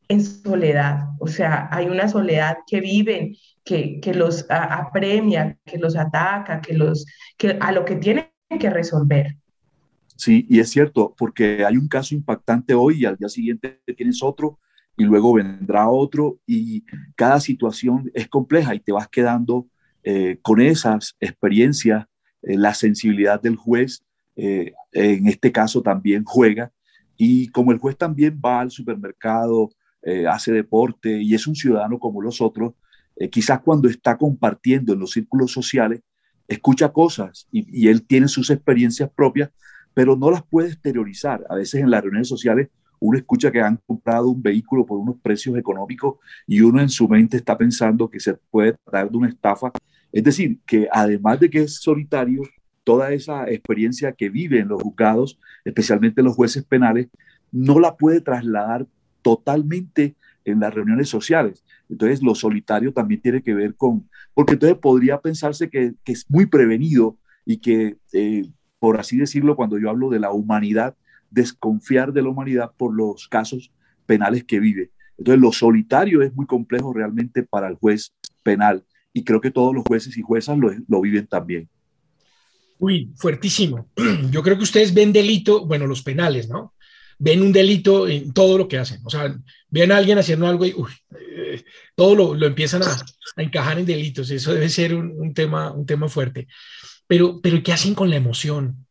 en 0.10 0.24
soledad, 0.24 1.10
o 1.20 1.28
sea, 1.28 1.70
hay 1.72 1.86
una 1.86 2.08
soledad 2.08 2.58
que 2.66 2.82
viven, 2.82 3.36
que, 3.64 4.00
que 4.00 4.14
los 4.14 4.46
apremia, 4.50 5.56
que 5.66 5.78
los 5.78 5.96
ataca, 5.96 6.62
que 6.62 6.74
los, 6.74 7.06
que 7.38 7.58
a 7.60 7.72
lo 7.72 7.86
que 7.86 7.96
tienen 7.96 8.26
que 8.60 8.70
resolver. 8.72 9.36
Sí, 10.16 10.48
y 10.50 10.60
es 10.60 10.70
cierto, 10.70 11.14
porque 11.18 11.64
hay 11.64 11.78
un 11.78 11.88
caso 11.88 12.16
impactante 12.16 12.74
hoy 12.74 13.02
y 13.02 13.06
al 13.06 13.18
día 13.18 13.30
siguiente 13.30 13.80
tienes 13.96 14.24
otro 14.24 14.60
y 14.98 15.04
luego 15.04 15.34
vendrá 15.34 15.88
otro 15.88 16.40
y 16.46 16.84
cada 17.16 17.40
situación 17.40 18.12
es 18.14 18.28
compleja 18.28 18.76
y 18.76 18.80
te 18.80 18.92
vas 18.92 19.08
quedando 19.08 19.68
eh, 20.04 20.40
con 20.42 20.60
esas 20.60 21.16
experiencias, 21.20 22.06
eh, 22.42 22.58
la 22.58 22.74
sensibilidad 22.74 23.40
del 23.40 23.56
juez 23.56 24.04
eh, 24.40 24.74
en 24.94 25.28
este 25.28 25.52
caso 25.52 25.82
también 25.82 26.24
juega. 26.24 26.72
Y 27.18 27.50
como 27.50 27.72
el 27.72 27.78
juez 27.80 27.98
también 27.98 28.40
va 28.44 28.62
al 28.62 28.72
supermercado, 28.72 29.70
eh, 30.02 30.26
hace 30.28 30.54
deporte 30.54 31.22
y 31.22 31.36
es 31.36 31.46
un 31.46 31.56
ciudadano 31.56 32.00
como 32.00 32.22
los 32.22 32.40
otros, 32.40 32.74
eh, 33.18 33.30
quizás 33.30 33.60
cuando 33.60 33.90
está 33.90 34.18
compartiendo 34.18 34.94
en 34.94 35.00
los 35.00 35.12
círculos 35.12 35.52
sociales, 35.52 36.02
escucha 36.48 36.94
cosas 36.94 37.48
y, 37.52 37.68
y, 37.84 37.90
él 37.90 38.08
tiene 38.08 38.30
sus 38.30 38.50
experiencias 38.50 39.10
propias, 39.14 39.52
pero 39.94 40.16
no 40.16 40.32
las 40.32 40.44
puede 40.44 40.70
exteriorizar. 40.70 41.46
A 41.50 41.56
veces 41.56 41.82
en 41.82 41.92
las 41.92 42.02
reuniones 42.02 42.30
sociales 42.30 42.70
uno 43.00 43.18
escucha 43.18 43.52
que 43.52 43.62
han 43.62 43.78
comprado 43.86 44.30
un 44.30 44.42
vehículo 44.42 44.86
por 44.86 45.00
unos 45.00 45.18
precios 45.22 45.58
económicos 45.58 46.16
y 46.48 46.62
uno 46.62 46.82
en 46.82 46.90
su 46.90 47.08
mente 47.10 47.38
está 47.38 47.58
pensando 47.58 48.10
que 48.10 48.20
se 48.22 48.36
puede 48.36 48.74
tratar 48.74 49.12
de 49.12 49.18
una 49.18 49.30
estafa. 49.30 49.72
Es 50.12 50.24
decir, 50.24 50.60
que 50.66 50.88
además 50.92 51.40
de 51.42 51.50
que 51.50 51.64
es 51.64 51.76
solitario, 51.76 52.42
toda 52.90 53.14
esa 53.14 53.48
experiencia 53.48 54.14
que 54.14 54.30
viven 54.30 54.68
los 54.68 54.82
juzgados, 54.82 55.38
especialmente 55.64 56.24
los 56.24 56.36
jueces 56.36 56.64
penales, 56.64 57.08
no 57.52 57.80
la 57.80 57.96
puede 57.96 58.20
trasladar 58.20 58.88
totalmente 59.22 60.16
en 60.44 60.60
las 60.60 60.74
reuniones 60.74 61.08
sociales. 61.08 61.64
Entonces, 61.88 62.24
lo 62.24 62.34
solitario 62.34 62.92
también 62.92 63.22
tiene 63.22 63.44
que 63.44 63.54
ver 63.54 63.76
con, 63.76 64.10
porque 64.34 64.54
entonces 64.54 64.80
podría 64.80 65.22
pensarse 65.22 65.70
que, 65.70 65.94
es 66.04 66.26
muy 66.30 66.48
prevenido 66.48 67.16
y 67.46 67.58
que, 67.58 67.98
eh, 68.12 68.50
por 68.80 69.00
así 69.00 69.18
decirlo, 69.18 69.56
cuando 69.56 69.78
yo 69.78 69.92
hablo 69.92 70.10
de 70.10 70.22
la 70.22 70.32
humanidad, 70.32 70.96
desconfiar 71.30 72.12
de 72.12 72.24
la 72.24 72.30
humanidad 72.30 72.72
por 72.76 72.96
los 72.96 73.28
casos 73.28 73.72
penales 74.08 74.46
que 74.46 74.60
vive. 74.60 74.90
Entonces, 75.20 75.40
lo 75.40 75.52
solitario 75.52 76.24
es 76.24 76.34
muy 76.34 76.48
complejo 76.48 76.92
realmente 76.92 77.44
para 77.44 77.68
el 77.68 77.76
juez 77.76 78.16
penal 78.42 78.84
y 79.14 79.24
creo 79.24 79.42
que 79.42 79.52
todos 79.52 79.76
los 79.76 79.84
jueces 79.88 80.18
y 80.18 80.24
juezas 80.24 80.58
lo 80.58 81.02
viven 81.02 81.28
también. 81.28 81.70
Uy, 82.80 83.12
fuertísimo. 83.16 83.90
Yo 84.32 84.42
creo 84.42 84.58
que 84.58 84.64
ustedes 84.64 84.94
ven 84.94 85.14
delito, 85.14 85.66
bueno, 85.66 85.86
los 85.86 86.02
penales, 86.02 86.50
¿no? 86.50 86.74
ven 87.20 87.42
un 87.42 87.52
delito 87.52 88.08
en 88.08 88.34
todo 88.34 88.58
lo 88.58 88.68
que 88.68 88.78
hacen. 88.78 89.02
O 89.04 89.10
sea, 89.10 89.38
ven 89.70 89.92
a 89.92 89.98
alguien 89.98 90.18
haciendo 90.18 90.48
algo 90.48 90.66
y 90.66 90.74
eh, 91.20 91.64
todo 91.94 92.16
lo, 92.16 92.34
lo 92.34 92.48
empiezan 92.48 92.82
a, 92.82 92.92
a, 93.36 93.44
encajar 93.44 93.78
en 93.78 93.86
delitos. 93.86 94.32
Eso 94.32 94.54
debe 94.54 94.70
ser 94.70 94.96
un, 94.96 95.12
un, 95.18 95.34
tema, 95.34 95.72
un 95.72 95.86
tema 95.86 96.08
fuerte. 96.08 96.48
Pero, 97.06 97.40
pero 97.42 97.62
¿qué 97.62 97.74
hacen 97.74 97.94
con 97.94 98.10
la 98.10 98.16
emoción, 98.16 98.88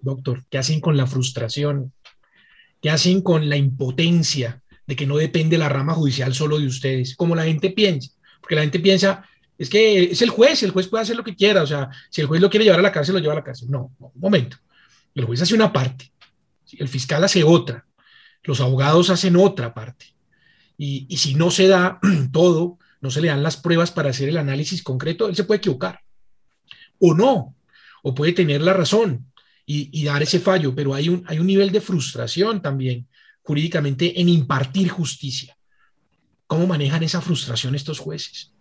doctor? 0.00 0.44
¿Qué 0.50 0.58
hacen 0.58 0.80
con 0.80 0.96
la 0.96 1.06
frustración? 1.06 1.92
¿Qué 2.80 2.90
hacen 2.90 3.22
con 3.22 3.48
la 3.48 3.56
impotencia 3.56 4.62
de 4.86 4.94
que 4.94 5.06
no 5.06 5.16
depende 5.16 5.58
la 5.58 5.70
rama 5.70 5.94
judicial 5.94 6.34
solo 6.34 6.58
de 6.58 6.66
ustedes? 6.66 7.16
Como 7.16 7.34
la 7.34 7.44
gente 7.44 7.70
piensa. 7.70 8.10
Porque 8.40 8.54
la 8.54 8.62
gente 8.62 8.80
piensa, 8.80 9.26
es 9.58 9.70
que 9.70 10.04
es 10.04 10.22
el 10.22 10.30
juez, 10.30 10.62
el 10.62 10.70
juez 10.70 10.88
puede 10.88 11.02
hacer 11.02 11.16
lo 11.16 11.24
que 11.24 11.34
quiera. 11.34 11.62
O 11.62 11.66
sea, 11.66 11.88
si 12.10 12.20
el 12.20 12.26
juez 12.26 12.40
lo 12.40 12.50
quiere 12.50 12.64
llevar 12.64 12.80
a 12.80 12.82
la 12.82 12.92
cárcel, 12.92 13.14
lo 13.14 13.20
lleva 13.20 13.32
a 13.32 13.36
la 13.36 13.44
cárcel. 13.44 13.70
No, 13.70 13.92
un 13.98 14.10
momento. 14.16 14.56
El 15.14 15.24
juez 15.24 15.40
hace 15.40 15.54
una 15.54 15.72
parte 15.72 16.12
el 16.78 16.88
fiscal 16.88 17.22
hace 17.24 17.44
otra, 17.44 17.86
los 18.42 18.60
abogados 18.60 19.10
hacen 19.10 19.36
otra 19.36 19.72
parte. 19.74 20.06
Y, 20.78 21.06
y, 21.08 21.16
si 21.16 21.34
no 21.34 21.50
se 21.50 21.68
da 21.68 21.98
todo, 22.32 22.78
no 23.00 23.10
se 23.10 23.20
le 23.20 23.28
dan 23.28 23.42
las 23.42 23.56
pruebas 23.56 23.90
para 23.90 24.10
hacer 24.10 24.28
el 24.28 24.36
análisis 24.36 24.82
concreto, 24.82 25.28
él 25.28 25.36
se 25.36 25.44
puede 25.44 25.58
equivocar. 25.58 26.00
O 26.98 27.14
no, 27.14 27.54
o 28.02 28.14
puede 28.14 28.32
tener 28.32 28.60
la 28.60 28.72
razón 28.72 29.32
y, 29.64 29.88
y 29.98 30.04
dar 30.04 30.22
ese 30.22 30.40
fallo, 30.40 30.74
pero 30.74 30.94
hay 30.94 31.08
un, 31.08 31.24
hay 31.26 31.38
un 31.38 31.46
nivel 31.46 31.72
de 31.72 31.80
frustración 31.80 32.60
también 32.60 33.06
jurídicamente 33.42 34.20
en 34.20 34.28
impartir 34.28 34.88
justicia. 34.88 35.56
¿Cómo 36.46 36.66
manejan 36.66 37.02
esa 37.02 37.20
frustración 37.20 37.74
estos 37.74 37.98
jueces? 37.98 38.52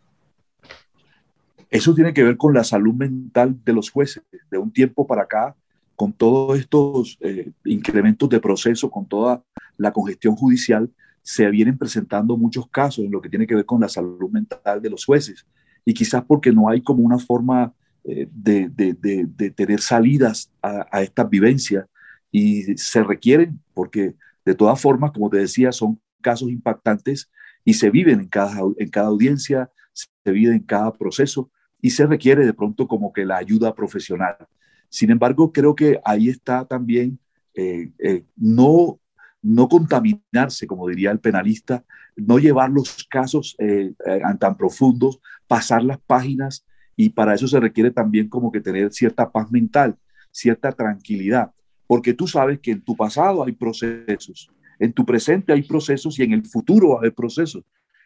Eso 1.76 1.94
tiene 1.94 2.14
que 2.14 2.24
ver 2.24 2.38
con 2.38 2.54
la 2.54 2.64
salud 2.64 2.94
mental 2.94 3.60
de 3.66 3.74
los 3.74 3.90
jueces. 3.90 4.24
De 4.50 4.58
un 4.58 4.72
tiempo 4.72 5.06
para 5.06 5.24
acá, 5.24 5.58
con 5.98 6.14
todos 6.14 6.58
estos 6.58 7.18
eh, 7.20 7.52
incrementos 7.66 8.30
de 8.30 8.40
proceso, 8.40 8.90
con 8.90 9.06
toda 9.06 9.44
la 9.76 9.92
congestión 9.92 10.38
judicial, 10.38 10.90
se 11.22 11.50
vienen 11.50 11.78
presentando 11.78 12.38
muchos 12.38 12.70
casos 12.70 13.04
en 13.04 13.12
lo 13.12 13.20
que 13.20 13.28
tiene 13.28 13.46
que 13.46 13.56
ver 13.56 13.66
con 13.66 13.82
la 13.82 13.90
salud 13.90 14.30
mental 14.32 14.82
de 14.82 14.90
los 14.90 15.04
jueces. 15.04 15.46
Y 15.84 15.94
quizás 15.94 16.24
porque 16.24 16.54
no 16.54 16.70
hay 16.70 16.82
como 16.82 17.04
una 17.04 17.20
forma 17.20 17.74
eh, 18.06 18.30
de, 18.32 18.70
tener 19.54 19.82
salidas 19.82 20.50
a, 20.62 20.88
a 20.90 21.02
estas 21.02 21.30
vivencias 21.30 21.88
y 22.32 22.78
se 22.78 23.04
requieren, 23.04 23.60
porque 23.74 24.16
de 24.46 24.56
todas 24.56 24.80
formas, 24.80 25.12
como 25.12 25.30
te 25.30 25.40
decía, 25.40 25.74
son 25.74 26.00
casos 26.22 26.50
impactantes 26.50 27.30
y 27.66 27.74
se 27.74 27.90
viven 27.90 28.22
en 28.22 28.28
cada, 28.30 28.62
en 28.78 28.90
cada 28.90 29.08
audiencia, 29.08 29.70
se 29.92 30.32
viven 30.32 30.54
en 30.54 30.64
cada 30.64 30.94
proceso 30.94 31.52
y 31.86 31.92
se 31.92 32.08
requiere 32.08 32.44
de 32.44 32.54
pronto 32.56 32.88
como 32.88 33.14
que 33.14 33.26
la 33.26 33.38
ayuda 33.38 33.76
profesional. 33.76 34.36
Sin 34.90 35.12
embargo, 35.12 35.54
creo 35.54 35.76
que 35.76 36.00
ahí 36.04 36.30
está 36.30 36.66
también 36.66 37.20
eh, 37.54 37.92
eh, 38.00 38.24
no, 38.36 39.00
no 39.44 39.70
contaminarse, 39.70 40.66
como 40.66 40.88
diría 40.88 41.12
el 41.12 41.20
penalista, 41.20 41.86
no 42.16 42.40
llevar 42.40 42.72
los 42.72 43.04
casos 43.08 43.56
eh, 43.60 43.94
tan 44.40 44.58
profundos, 44.58 45.20
pasar 45.48 45.84
las 45.84 46.00
páginas 46.00 46.66
y 46.96 47.10
para 47.10 47.36
eso 47.36 47.48
se 47.48 47.60
requiere 47.60 47.92
también 47.92 48.30
como 48.30 48.52
que 48.52 48.62
tener 48.62 48.92
cierta 48.92 49.32
paz 49.32 49.52
mental, 49.52 49.96
cierta 50.32 50.72
tranquilidad, 50.72 51.52
porque 51.86 52.16
tú 52.16 52.26
sabes 52.26 52.62
que 52.62 52.72
en 52.72 52.82
tu 52.82 52.96
pasado 52.96 53.44
hay 53.44 53.52
procesos, 53.52 54.50
en 54.80 54.92
tu 54.92 55.06
presente 55.06 55.54
hay 55.54 55.62
procesos 55.62 56.18
y 56.18 56.24
en 56.24 56.34
el 56.34 56.48
futuro 56.48 56.90
va 56.90 56.96
a 56.96 56.98
haber 57.02 57.14
procesos. 57.14 57.64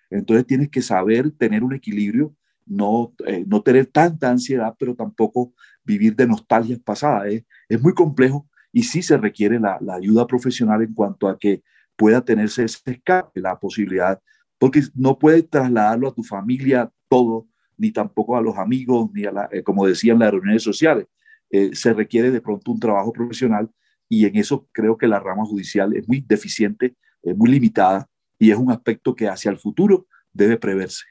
Entonces 0.09 0.45
tienes 0.45 0.67
que 0.67 0.81
saber 0.81 1.31
tener 1.31 1.63
un 1.63 1.73
equilibrio, 1.73 2.35
no, 2.69 3.13
no 3.47 3.61
tener 3.61 3.87
tanta 3.87 4.29
ansiedad, 4.29 4.75
pero 4.77 4.95
tampoco 4.95 5.53
vivir 5.83 6.15
de 6.15 6.27
nostalgias 6.27 6.79
pasadas. 6.79 7.33
¿eh? 7.33 7.45
Es 7.67 7.81
muy 7.81 7.93
complejo 7.93 8.47
y 8.71 8.83
sí 8.83 9.01
se 9.01 9.17
requiere 9.17 9.59
la, 9.59 9.77
la, 9.81 9.95
ayuda 9.95 10.27
profesional 10.27 10.81
en 10.81 10.93
cuanto 10.93 11.27
a 11.27 11.37
que 11.37 11.63
pueda 11.95 12.23
tenerse 12.23 12.63
ese 12.63 12.79
escape, 12.85 13.41
la 13.41 13.59
posibilidad, 13.59 14.21
porque 14.57 14.81
no 14.93 15.17
puedes 15.17 15.49
trasladarlo 15.49 16.07
a 16.07 16.13
tu 16.13 16.23
familia 16.23 16.91
todo, 17.07 17.47
ni 17.77 17.91
tampoco 17.91 18.37
a 18.37 18.41
los 18.41 18.57
amigos, 18.57 19.09
ni 19.13 19.25
a 19.25 19.31
la, 19.31 19.49
eh, 19.51 19.63
como 19.63 19.87
decían 19.87 20.19
las 20.19 20.31
reuniones 20.31 20.63
sociales. 20.63 21.07
Eh, 21.49 21.71
se 21.73 21.93
requiere 21.93 22.29
de 22.29 22.41
pronto 22.41 22.71
un 22.71 22.79
trabajo 22.79 23.11
profesional 23.11 23.69
y 24.07 24.25
en 24.25 24.35
eso 24.35 24.67
creo 24.71 24.97
que 24.97 25.07
la 25.07 25.19
rama 25.19 25.45
judicial 25.45 25.95
es 25.95 26.07
muy 26.07 26.21
deficiente, 26.21 26.95
es 27.23 27.35
muy 27.35 27.49
limitada 27.49 28.07
y 28.37 28.51
es 28.51 28.57
un 28.57 28.71
aspecto 28.71 29.15
que 29.15 29.27
hacia 29.27 29.49
el 29.49 29.57
futuro 29.57 30.07
debe 30.31 30.57
preverse. 30.57 31.05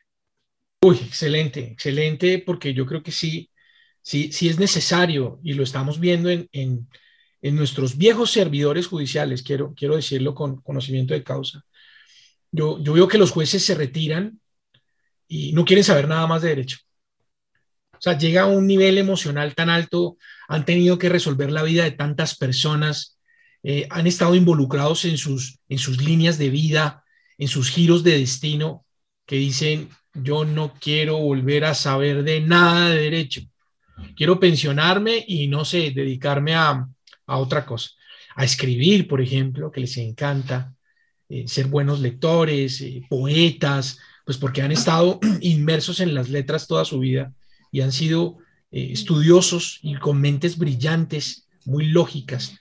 Uy, 0.81 0.97
excelente, 0.97 1.61
excelente, 1.73 2.39
porque 2.39 2.73
yo 2.73 2.87
creo 2.87 3.03
que 3.03 3.11
sí, 3.11 3.51
si, 4.01 4.31
si 4.33 4.49
es 4.49 4.59
necesario, 4.59 5.41
y 5.43 5.55
lo 5.55 5.65
estamos 5.65 5.99
viendo 5.99 6.31
en, 6.31 6.49
en, 6.53 6.89
en, 7.43 7.57
nuestros 7.57 7.97
viejos 7.97 8.31
servidores 8.31 8.87
judiciales, 8.87 9.43
quiero, 9.43 9.75
quiero 9.75 9.97
decirlo 9.97 10.35
con 10.35 10.61
conocimiento 10.63 11.15
de 11.15 11.25
causa, 11.25 11.65
yo, 12.53 12.81
yo 12.83 12.93
veo 12.93 13.09
que 13.09 13.19
los 13.19 13.33
jueces 13.33 13.65
se 13.65 13.75
retiran 13.75 14.41
y 15.27 15.53
no 15.53 15.65
quieren 15.65 15.85
saber 15.85 16.09
nada 16.09 16.27
más 16.29 16.43
de 16.43 16.51
derecho. 16.51 16.79
O 17.93 18.01
sea, 18.01 18.17
llega 18.17 18.43
a 18.43 18.47
un 18.47 18.67
nivel 18.67 18.99
emocional 18.99 19.57
tan 19.57 19.71
alto, 19.71 20.17
han 20.49 20.65
tenido 20.65 20.99
que 20.99 21.09
resolver 21.09 21.51
la 21.51 21.65
vida 21.65 21.83
de 21.83 21.91
tantas 21.91 22.37
personas, 22.37 23.19
eh, 23.65 23.89
han 23.91 24.07
estado 24.07 24.37
involucrados 24.37 25.05
en 25.05 25.19
sus, 25.19 25.59
en 25.69 25.79
sus 25.79 26.01
líneas 26.01 26.39
de 26.39 26.51
vida, 26.51 27.05
en 27.37 27.49
sus 27.49 27.71
giros 27.71 28.05
de 28.05 28.19
destino, 28.19 28.87
que 29.27 29.37
dicen, 29.37 29.91
yo 30.23 30.45
no 30.45 30.75
quiero 30.81 31.19
volver 31.19 31.65
a 31.65 31.75
saber 31.75 32.23
de 32.23 32.41
nada 32.41 32.91
de 32.91 33.01
derecho 33.01 33.43
quiero 34.17 34.39
pensionarme 34.41 35.25
y 35.27 35.47
no 35.49 35.65
sé, 35.65 35.91
dedicarme 35.91 36.55
a, 36.55 36.89
a 37.27 37.37
otra 37.39 37.65
cosa, 37.65 37.91
a 38.37 38.45
escribir, 38.45 39.09
por 39.09 39.21
ejemplo, 39.21 39.71
que 39.71 39.81
les 39.81 39.97
encanta, 39.97 40.75
eh, 41.29 41.47
ser 41.47 41.67
buenos 41.67 42.01
lectores, 42.01 42.81
eh, 42.81 43.03
poetas, 43.09 43.99
pues 44.25 44.39
porque 44.39 44.63
han 44.63 44.73
estado 44.73 45.21
inmersos 45.41 46.01
en 46.01 46.15
las 46.15 46.29
letras 46.29 46.67
toda 46.67 46.85
su 46.85 46.99
vida 46.99 47.33
y 47.71 47.81
han 47.81 47.93
sido 47.93 48.39
eh, 48.71 48.91
estudiosos 48.93 49.79
y 49.83 49.95
con 49.97 50.21
mentes 50.21 50.59
brillantes, 50.59 51.47
muy 51.65 51.87
lógicas. 51.87 52.57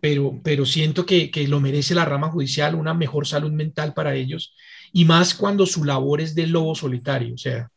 Pero, 0.00 0.38
pero 0.44 0.66
siento 0.66 1.06
que, 1.06 1.30
que 1.30 1.48
lo 1.48 1.60
merece 1.60 1.94
la 1.94 2.04
rama 2.04 2.30
judicial, 2.30 2.74
una 2.74 2.92
mejor 2.92 3.26
salud 3.26 3.50
mental 3.50 3.94
para 3.94 4.14
ellos, 4.14 4.54
y 4.94 5.04
más 5.04 5.34
cuando 5.34 5.66
su 5.66 5.84
labor 5.84 6.22
es 6.22 6.34
de 6.34 6.46
lobo 6.46 6.74
solitario, 6.74 7.34
o 7.34 7.38
sea, 7.38 7.70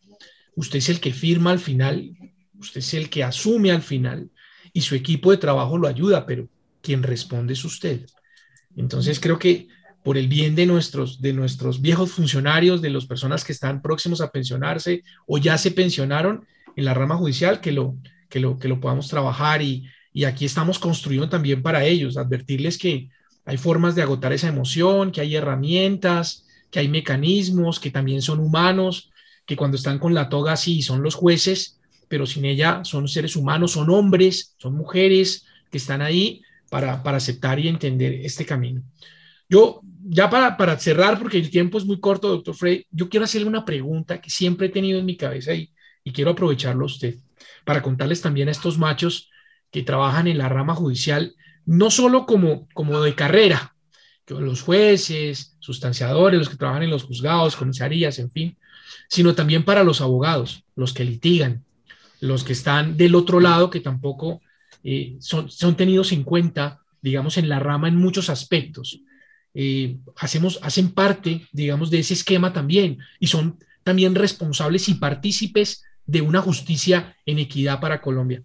usted 0.56 0.78
es 0.78 0.88
el 0.88 1.02
que 1.02 1.12
firma 1.12 1.52
al 1.52 1.60
final 1.60 2.16
Usted 2.60 2.80
es 2.80 2.94
el 2.94 3.10
que 3.10 3.24
asume 3.24 3.72
al 3.72 3.82
final 3.82 4.30
y 4.74 4.82
su 4.82 4.96
equipo 4.96 5.32
de 5.32 5.38
trabajo 5.38 5.78
lo 5.78 5.88
ayuda, 5.88 6.26
pero 6.26 6.48
quien 6.82 7.04
responde 7.04 7.54
es 7.54 7.64
usted. 7.64 8.06
Entonces 8.76 9.20
creo 9.20 9.40
que 9.40 9.68
por 10.04 10.18
el 10.18 10.28
bien 10.28 10.56
de 10.56 10.66
nuestros, 10.66 11.22
de 11.22 11.34
nuestros 11.34 11.82
viejos 11.82 12.12
funcionarios, 12.12 12.82
de 12.82 12.90
las 12.90 13.06
personas 13.06 13.44
que 13.44 13.52
están 13.52 13.82
próximos 13.82 14.22
a 14.22 14.32
pensionarse 14.32 15.04
o 15.26 15.38
ya 15.38 15.58
se 15.58 15.72
pensionaron 15.72 16.46
en 16.76 16.86
la 16.86 16.94
rama 16.94 17.16
judicial, 17.16 17.60
que 17.60 17.72
lo, 17.72 17.96
que 18.30 18.40
lo, 18.40 18.58
que 18.58 18.68
lo 18.68 18.80
podamos 18.80 19.08
trabajar 19.08 19.62
y, 19.62 19.88
y 20.14 20.24
aquí 20.24 20.46
estamos 20.46 20.80
construyendo 20.80 21.30
también 21.30 21.62
para 21.62 21.84
ellos, 21.84 22.18
advertirles 22.18 22.78
que 22.78 23.10
hay 23.46 23.58
formas 23.58 23.96
de 23.96 24.02
agotar 24.02 24.34
esa 24.34 24.48
emoción, 24.48 25.12
que 25.12 25.22
hay 25.22 25.36
herramientas, 25.36 26.46
que 26.72 26.80
hay 26.80 26.88
mecanismos, 26.88 27.80
que 27.80 27.92
también 27.92 28.22
son 28.22 28.40
humanos, 28.40 29.12
que 29.46 29.56
cuando 29.56 29.78
están 29.78 30.00
con 30.00 30.14
la 30.14 30.30
toga 30.30 30.54
así 30.54 30.82
son 30.82 31.02
los 31.02 31.16
jueces, 31.16 31.80
pero 32.08 32.26
sin 32.26 32.46
ella 32.46 32.82
son 32.84 33.08
seres 33.08 33.36
humanos, 33.36 33.72
son 33.72 33.90
hombres, 33.90 34.56
son 34.58 34.76
mujeres 34.76 35.46
que 35.72 35.78
están 35.78 36.02
ahí 36.02 36.42
para, 36.70 37.04
para 37.04 37.18
aceptar 37.18 37.60
y 37.60 37.68
entender 37.68 38.14
este 38.24 38.46
camino. 38.46 38.84
Yo, 39.50 39.82
ya 40.04 40.30
para, 40.30 40.58
para 40.58 40.78
cerrar, 40.78 41.18
porque 41.20 41.38
el 41.38 41.50
tiempo 41.50 41.78
es 41.78 41.86
muy 41.86 42.00
corto, 42.00 42.28
doctor 42.28 42.56
Frey, 42.56 42.86
yo 42.92 43.08
quiero 43.10 43.24
hacerle 43.24 43.48
una 43.48 43.66
pregunta 43.66 44.20
que 44.20 44.30
siempre 44.30 44.68
he 44.68 44.70
tenido 44.70 45.00
en 45.00 45.06
mi 45.06 45.16
cabeza 45.16 45.54
y, 45.54 45.72
y 46.04 46.12
quiero 46.12 46.32
aprovecharlo 46.32 46.84
a 46.84 46.88
usted 46.88 47.16
para 47.64 47.82
contarles 47.82 48.22
también 48.22 48.48
a 48.48 48.52
estos 48.52 48.78
machos 48.78 49.30
que 49.72 49.84
trabajan 49.84 50.28
en 50.28 50.38
la 50.38 50.50
rama 50.50 50.74
judicial, 50.74 51.36
no 51.66 51.92
solo 51.92 52.26
como, 52.26 52.68
como 52.74 53.02
de 53.02 53.16
carrera, 53.16 53.76
los 54.28 54.62
jueces, 54.62 55.56
sustanciadores, 55.60 56.40
los 56.40 56.50
que 56.50 56.58
trabajan 56.58 56.84
en 56.84 56.90
los 56.90 57.04
juzgados, 57.04 57.56
comisarías, 57.56 58.20
en 58.20 58.30
fin, 58.30 58.58
sino 59.08 59.36
también 59.36 59.64
para 59.64 59.84
los 59.84 60.02
abogados, 60.02 60.64
los 60.76 60.94
que 60.94 61.06
litigan, 61.06 61.64
los 62.20 62.44
que 62.44 62.54
están 62.54 62.98
del 62.98 63.16
otro 63.16 63.40
lado, 63.40 63.70
que 63.70 63.80
tampoco 63.80 64.42
eh, 64.84 65.16
son, 65.20 65.50
son, 65.50 65.76
tenidos 65.76 66.12
en 66.12 66.24
cuenta, 66.24 66.82
digamos, 67.02 67.38
en 67.38 67.48
la 67.48 67.60
rama 67.60 67.88
en 67.88 67.96
muchos 67.96 68.30
aspectos. 68.30 69.00
Eh, 69.54 69.98
hacemos, 70.18 70.60
hacen 70.62 70.92
parte, 70.92 71.48
digamos, 71.52 71.90
de 71.90 72.00
ese 72.00 72.14
esquema 72.14 72.54
también 72.54 73.00
y 73.20 73.28
son 73.28 73.58
también 73.84 74.16
responsables 74.16 74.90
y 74.90 74.96
partícipes 74.96 75.84
de 76.06 76.22
una 76.22 76.42
justicia 76.42 77.16
en 77.26 77.40
equidad 77.40 77.80
para 77.80 78.02
Colombia. 78.02 78.44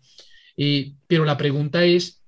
Eh, 0.57 0.93
pero 1.07 1.25
la 1.25 1.37
pregunta 1.37 1.85
es, 1.85 2.23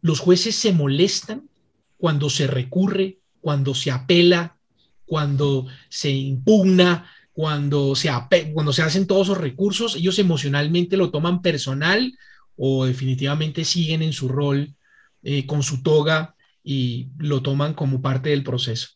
¿los 0.00 0.20
jueces 0.20 0.54
se 0.54 0.72
molestan 0.72 1.48
cuando 1.96 2.30
se 2.30 2.46
recurre, 2.46 3.18
cuando 3.40 3.74
se 3.74 3.90
apela, 3.90 4.58
cuando 5.04 5.66
se 5.88 6.10
impugna, 6.10 7.10
cuando 7.32 7.94
se, 7.94 8.10
cuando 8.52 8.72
se 8.72 8.82
hacen 8.82 9.06
todos 9.06 9.28
esos 9.28 9.38
recursos, 9.38 9.96
ellos 9.96 10.18
emocionalmente 10.18 10.96
lo 10.96 11.10
toman 11.10 11.42
personal 11.42 12.12
o 12.56 12.86
definitivamente 12.86 13.64
siguen 13.64 14.02
en 14.02 14.12
su 14.12 14.28
rol 14.28 14.74
eh, 15.22 15.46
con 15.46 15.62
su 15.62 15.82
toga 15.82 16.34
y 16.64 17.10
lo 17.18 17.42
toman 17.42 17.74
como 17.74 18.00
parte 18.00 18.30
del 18.30 18.42
proceso. 18.42 18.88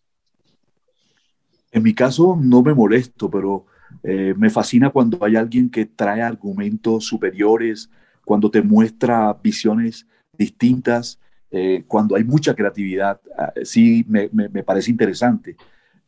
En 1.71 1.83
mi 1.83 1.95
caso 1.95 2.37
no 2.41 2.63
me 2.63 2.75
molesto, 2.75 3.31
pero 3.31 3.67
eh, 4.03 4.35
me 4.37 4.51
fascina 4.51 4.91
cuando 4.91 5.25
hay 5.25 5.37
alguien 5.37 5.71
que 5.71 5.87
trae 5.87 6.23
argumentos 6.23 7.05
superiores, 7.05 7.91
cuando 8.25 8.51
te 8.51 8.63
muestra 8.63 9.33
visiones 9.43 10.07
distintas, 10.37 11.19
eh, 11.51 11.85
cuando 11.87 12.17
hay 12.17 12.25
mucha 12.25 12.55
creatividad. 12.55 13.21
Ah, 13.37 13.53
sí, 13.65 14.05
me, 14.09 14.29
parece 14.63 14.91
interesante, 14.91 15.57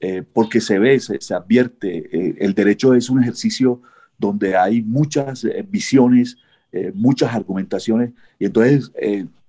eh, 0.01 0.23
porque 0.33 0.61
se 0.61 0.79
ve, 0.79 0.99
se, 1.01 1.21
se 1.21 1.35
advierte. 1.35 2.45
el 2.45 2.55
derecho 2.55 2.95
es 2.95 3.11
un 3.11 3.23
ejercicio 3.23 3.81
donde 4.19 4.57
hay 4.57 4.83
muchas 4.83 5.47
visiones, 5.69 6.39
muchas 6.95 7.35
argumentaciones, 7.35 8.13
y 8.39 8.47
entonces 8.47 8.93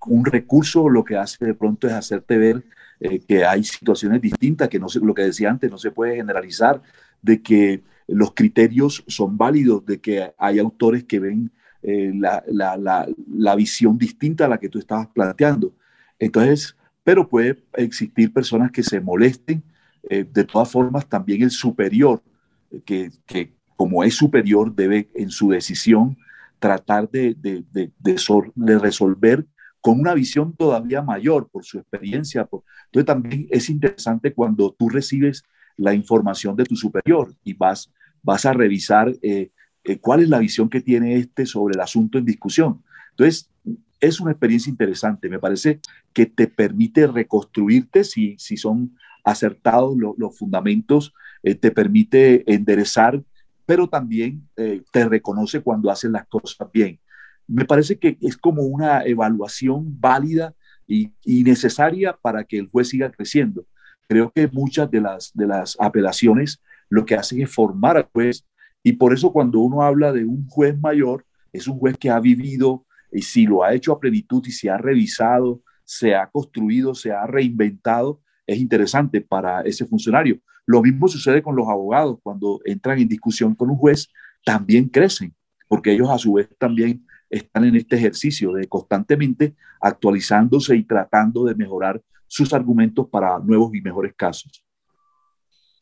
un 0.06 0.26
recurso 0.26 0.90
lo 0.90 1.04
que 1.04 1.16
hace 1.16 1.46
de 1.46 1.54
pronto 1.54 1.88
es 1.88 1.94
hacerte 1.94 2.38
ver 2.38 2.64
eh, 3.00 3.20
que 3.20 3.46
hay 3.46 3.64
situaciones 3.64 4.22
distintas, 4.22 4.70
que 4.70 4.80
no 4.80 4.90
sé, 4.90 5.00
lo 5.00 5.14
que 5.14 5.24
decía 5.24 5.50
antes, 5.50 5.70
no 5.70 5.78
se 5.78 5.92
puede 5.92 6.16
generalizar, 6.16 6.82
de 7.22 7.42
que 7.42 7.84
los 8.08 8.34
criterios 8.34 9.04
son 9.08 9.38
válidos, 9.38 9.86
de 9.86 10.00
que 10.00 10.34
hay 10.38 10.60
autores 10.60 11.04
que 11.04 11.20
ven 11.20 11.52
eh, 11.82 12.12
la, 12.16 12.44
la, 12.48 12.78
la, 12.78 13.08
la, 13.36 13.56
visión 13.56 13.98
distinta 13.98 14.46
a 14.46 14.48
la 14.48 14.58
que 14.58 14.70
tú 14.70 14.80
estabas 14.80 15.08
planteando. 15.08 15.74
Entonces, 16.20 16.76
pero 17.04 17.28
puede 17.28 17.64
existir 17.74 18.32
personas 18.32 18.72
que 18.72 18.84
se 18.84 19.00
molesten. 19.00 19.64
Eh, 20.10 20.26
de 20.30 20.44
todas 20.44 20.70
formas, 20.72 21.08
también 21.08 21.44
el 21.44 21.52
superior, 21.52 22.22
que, 22.86 23.12
que, 23.26 23.54
como 23.76 24.04
es 24.04 24.16
superior, 24.16 24.74
debe 24.74 25.10
en 25.16 25.30
su 25.30 25.50
decisión 25.50 26.18
tratar 26.60 27.10
de, 27.10 27.36
de, 27.36 27.64
de, 27.72 27.92
de 28.00 28.80
resolver 28.80 29.46
con 29.84 30.00
una 30.00 30.14
visión 30.14 30.56
todavía 30.56 31.02
mayor 31.02 31.50
por 31.50 31.66
su 31.66 31.78
experiencia. 31.78 32.48
Entonces 32.86 33.06
también 33.06 33.48
es 33.50 33.70
interesante 33.70 34.34
cuando 34.34 34.72
tú 34.72 34.88
recibes 34.88 35.44
la 35.76 35.94
información 35.94 36.56
de 36.56 36.64
tu 36.64 36.78
superior 36.78 37.34
y 37.44 37.54
vas, 37.54 37.92
vas 38.22 38.46
a 38.46 38.54
revisar 38.54 39.14
eh, 39.22 39.52
eh, 39.84 39.98
cuál 40.00 40.22
es 40.22 40.30
la 40.30 40.40
visión 40.40 40.70
que 40.70 40.80
tiene 40.80 41.18
este 41.18 41.46
sobre 41.46 41.74
el 41.74 41.82
asunto 41.82 42.18
en 42.18 42.24
discusión. 42.24 42.82
Entonces, 43.10 43.50
es 44.08 44.20
una 44.20 44.32
experiencia 44.32 44.70
interesante. 44.70 45.30
Me 45.30 45.40
parece 45.40 45.80
que 46.14 46.26
te 46.26 46.48
permite 46.48 47.08
reconstruirte 47.08 48.04
si, 48.04 48.36
si 48.38 48.58
son 48.58 48.98
acertados 49.24 49.96
los 50.18 50.38
fundamentos, 50.38 51.14
eh, 51.44 51.56
te 51.56 51.72
permite 51.72 52.44
enderezar, 52.54 53.24
pero 53.66 53.88
también 53.88 54.48
te 54.92 55.08
reconoce 55.08 55.62
cuando 55.62 55.90
haces 55.90 56.12
las 56.12 56.28
cosas 56.28 56.70
bien 56.72 57.00
me 57.48 57.66
parece 57.66 57.98
que 57.98 58.18
es 58.22 58.38
como 58.38 58.64
una 58.64 59.04
evaluación 59.04 60.00
válida 60.00 60.56
y, 60.88 61.12
necesaria 61.26 62.18
para 62.22 62.44
que 62.44 62.58
el 62.58 62.68
juez 62.68 62.90
siga 62.90 63.12
creciendo. 63.12 63.66
Creo 64.08 64.32
que 64.32 64.48
muchas 64.48 64.90
de 64.92 65.02
las, 65.02 65.32
de 65.34 65.48
las 65.48 65.78
apelaciones 65.80 66.62
lo 66.90 67.06
que 67.06 67.16
hacen 67.16 67.42
es 67.42 67.52
formar 67.52 67.98
al 67.98 68.10
juez 68.12 68.46
y 68.84 68.94
por 68.94 69.14
eso 69.14 69.32
cuando 69.32 69.60
uno 69.60 69.82
habla 69.82 70.12
de 70.12 70.26
un 70.26 70.48
juez 70.48 70.78
mayor, 70.80 71.26
es 71.52 71.68
un 71.68 71.78
juez 71.80 71.98
que 71.98 72.10
ha 72.10 72.20
vivido 72.20 72.86
y 73.14 73.22
si 73.22 73.46
lo 73.46 73.64
ha 73.64 73.74
hecho 73.74 73.92
a 73.94 74.00
plenitud 74.00 74.44
y 74.46 74.52
se 74.52 74.70
ha 74.70 74.78
revisado, 74.78 75.62
se 75.84 76.16
ha 76.16 76.28
construido, 76.30 76.96
se 76.96 77.12
ha 77.12 77.26
reinventado, 77.28 78.22
es 78.46 78.58
interesante 78.60 79.22
para 79.22 79.62
ese 79.62 79.86
funcionario. 79.86 80.40
Lo 80.66 80.82
mismo 80.82 81.08
sucede 81.08 81.42
con 81.42 81.56
los 81.56 81.68
abogados 81.68 82.18
cuando 82.24 82.60
entran 82.66 83.00
en 83.00 83.08
discusión 83.08 83.54
con 83.56 83.70
un 83.70 83.78
juez, 83.78 84.10
también 84.46 84.90
crecen, 84.90 85.34
porque 85.68 85.94
ellos 85.94 86.10
a 86.10 86.18
su 86.18 86.34
vez 86.34 86.50
también 86.58 87.06
están 87.30 87.66
en 87.66 87.76
este 87.76 87.96
ejercicio 87.96 88.54
de 88.54 88.68
constantemente 88.68 89.56
actualizándose 89.82 90.76
y 90.76 90.84
tratando 90.84 91.46
de 91.46 91.56
mejorar 91.56 92.02
sus 92.28 92.54
argumentos 92.54 93.08
para 93.10 93.38
nuevos 93.40 93.74
y 93.76 93.82
mejores 93.82 94.14
casos. 94.16 94.64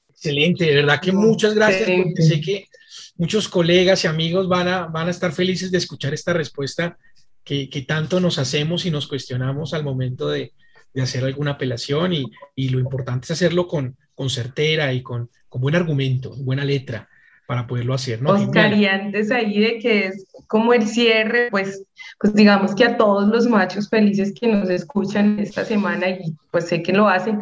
Excelente, 0.09 0.65
de 0.65 0.75
verdad 0.75 0.99
que 1.01 1.11
muchas 1.11 1.55
gracias, 1.55 1.89
porque 1.89 2.21
sé 2.21 2.41
que 2.41 2.67
muchos 3.15 3.47
colegas 3.47 4.03
y 4.03 4.07
amigos 4.07 4.47
van 4.47 4.67
a, 4.67 4.85
van 4.87 5.07
a 5.07 5.11
estar 5.11 5.31
felices 5.31 5.71
de 5.71 5.77
escuchar 5.77 6.13
esta 6.13 6.33
respuesta 6.33 6.97
que, 7.43 7.69
que 7.69 7.81
tanto 7.81 8.19
nos 8.19 8.37
hacemos 8.39 8.85
y 8.85 8.91
nos 8.91 9.07
cuestionamos 9.07 9.73
al 9.73 9.83
momento 9.83 10.29
de, 10.29 10.53
de 10.93 11.01
hacer 11.01 11.23
alguna 11.23 11.51
apelación 11.51 12.13
y, 12.13 12.31
y, 12.55 12.69
lo 12.69 12.79
importante 12.79 13.25
es 13.25 13.31
hacerlo 13.31 13.67
con, 13.67 13.97
con 14.13 14.29
certera 14.29 14.93
y 14.93 15.01
con, 15.01 15.29
con 15.49 15.61
buen 15.61 15.75
argumento, 15.75 16.35
buena 16.37 16.65
letra 16.65 17.07
para 17.47 17.67
poderlo 17.67 17.93
hacer, 17.93 18.21
¿no? 18.21 18.31
Oscar, 18.31 18.73
y 18.73 18.85
antes 18.85 19.29
ahí 19.29 19.59
de 19.59 19.79
que 19.79 20.07
es 20.07 20.25
como 20.47 20.73
el 20.73 20.87
cierre, 20.87 21.49
pues, 21.51 21.83
pues 22.17 22.33
digamos 22.33 22.73
que 22.73 22.85
a 22.85 22.95
todos 22.95 23.27
los 23.27 23.45
machos 23.45 23.89
felices 23.89 24.33
que 24.39 24.47
nos 24.47 24.69
escuchan 24.69 25.37
esta 25.37 25.65
semana 25.65 26.09
y 26.09 26.33
pues 26.49 26.69
sé 26.69 26.81
que 26.81 26.93
lo 26.93 27.09
hacen, 27.09 27.41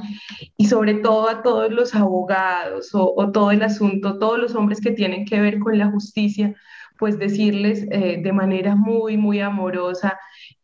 y 0.57 0.65
sobre 0.65 0.95
todo 0.95 1.29
a 1.29 1.43
todos 1.43 1.71
los 1.71 1.93
abogados 1.93 2.93
o, 2.95 3.13
o 3.15 3.31
todo 3.31 3.51
el 3.51 3.61
asunto, 3.61 4.17
todos 4.17 4.39
los 4.39 4.55
hombres 4.55 4.81
que 4.81 4.91
tienen 4.91 5.25
que 5.25 5.39
ver 5.39 5.59
con 5.59 5.77
la 5.77 5.91
justicia, 5.91 6.55
pues 6.99 7.17
decirles 7.17 7.87
eh, 7.91 8.19
de 8.21 8.33
manera 8.33 8.75
muy, 8.75 9.17
muy 9.17 9.39
amorosa 9.39 10.19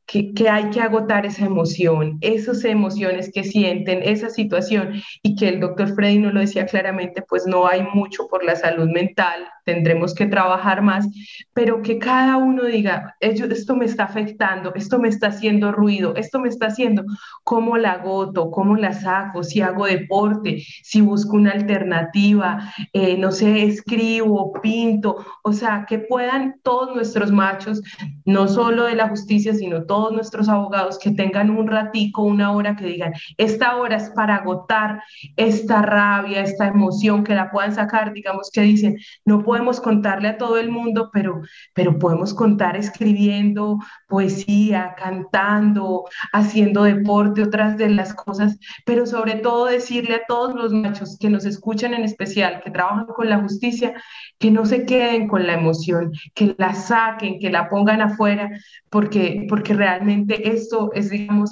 que, 0.06 0.34
hay 0.50 0.70
que 0.70 0.82
agotar 0.82 1.26
esa 1.26 1.46
emoción, 1.46 2.18
esas 2.22 2.64
emociones 2.64 3.32
que 3.34 3.44
sienten, 3.44 4.04
esa 4.04 4.30
situación, 4.30 5.02
y 5.24 5.36
que 5.36 5.50
el 5.50 5.60
doctor 5.60 5.96
Freddy 5.96 6.20
no 6.20 6.32
lo 6.32 6.42
decía 6.42 6.66
claramente, 6.66 7.24
pues 7.28 7.46
no 7.48 7.68
hay 7.68 7.82
mucho 7.82 8.28
por 8.28 8.44
la 8.44 8.56
salud 8.56 8.90
mental, 8.90 9.48
tendremos 9.66 10.14
que 10.14 10.28
trabajar 10.28 10.82
más, 10.82 11.08
pero 11.54 11.82
que 11.82 11.98
cada 12.00 12.38
uno 12.38 12.64
diga, 12.66 13.16
esto 13.20 13.76
me 13.76 13.86
está 13.86 14.06
afectando, 14.06 14.74
esto 14.76 15.00
me 15.00 15.10
está 15.10 15.28
haciendo 15.28 15.72
ruido, 15.72 16.16
esto 16.16 16.40
me 16.40 16.50
está 16.50 16.68
haciendo, 16.68 17.04
¿cómo 17.44 17.78
la 17.78 17.94
agoto? 17.94 18.52
¿Cómo 18.52 18.78
la 18.78 18.94
saco? 18.94 19.44
Si 19.44 19.62
hago 19.62 19.86
deporte, 19.86 20.64
si 20.84 21.02
busco 21.02 21.36
una 21.36 21.52
alternativa, 21.52 22.72
eh, 22.94 23.18
no 23.18 23.32
sé, 23.32 23.64
escribo, 23.64 24.54
pinto, 24.62 25.26
o 25.44 25.52
sea, 25.52 25.86
que 25.88 26.00
puedan 26.00 26.56
todos 26.64 26.96
nuestros 26.96 27.32
machos, 27.32 27.82
no 28.26 28.48
solo 28.48 28.86
de 28.86 28.96
la 28.96 29.10
justicia, 29.10 29.54
sino 29.54 29.86
todos 29.86 30.14
nuestros 30.14 30.48
abogados 30.48 31.00
que 31.00 31.12
tengan 31.12 31.50
un 31.50 31.68
ratico, 31.68 32.22
una 32.22 32.52
hora 32.52 32.76
que 32.76 32.86
digan, 32.86 33.14
esta 33.38 33.78
hora 33.78 33.98
es 33.98 34.12
para 34.12 34.36
agotar 34.36 35.02
esta 35.36 35.82
rabia, 35.82 36.42
esta 36.42 36.68
emoción, 36.68 37.24
que 37.24 37.34
la 37.34 37.50
puedan 37.52 37.74
sacar, 37.74 38.14
digamos 38.14 38.52
que 38.52 38.62
dicen, 38.62 38.98
no 39.26 39.44
podemos 39.56 39.80
contarle 39.80 40.28
a 40.28 40.38
todo 40.38 40.58
el 40.58 40.70
mundo, 40.70 41.10
pero, 41.14 41.42
pero 41.74 41.98
podemos 41.98 42.34
contar 42.34 42.76
escribiendo 42.76 43.80
poesía, 44.06 44.96
cantando, 44.98 46.04
haciendo 46.34 46.84
deporte, 46.84 47.42
otras 47.42 47.78
de 47.78 47.88
las 47.88 48.14
cosas, 48.14 48.60
pero 48.86 49.06
sobre 49.06 49.36
todo 49.36 49.68
decirle 49.68 50.16
a 50.16 50.26
todos 50.28 50.56
los 50.56 50.74
machos 50.74 51.18
que 51.18 51.30
nos 51.30 51.46
escuchan 51.46 51.94
en 51.94 52.04
especial, 52.04 52.60
que 52.66 52.70
trabajan 52.70 53.06
con 53.06 53.30
la 53.30 53.40
justicia, 53.40 53.94
que 54.40 54.52
no 54.52 54.66
se 54.66 54.86
queden 54.86 55.30
con 55.30 55.48
la 55.48 55.54
emoción, 55.54 56.12
que 56.34 56.54
la 56.58 56.74
saquen, 56.74 57.40
que 57.40 57.50
la 57.50 57.70
pongan 57.70 58.02
afuera, 58.02 58.50
porque, 58.90 59.46
porque 59.48 59.74
realmente 59.74 60.50
esto 60.50 60.92
es, 60.94 61.12
digamos, 61.12 61.52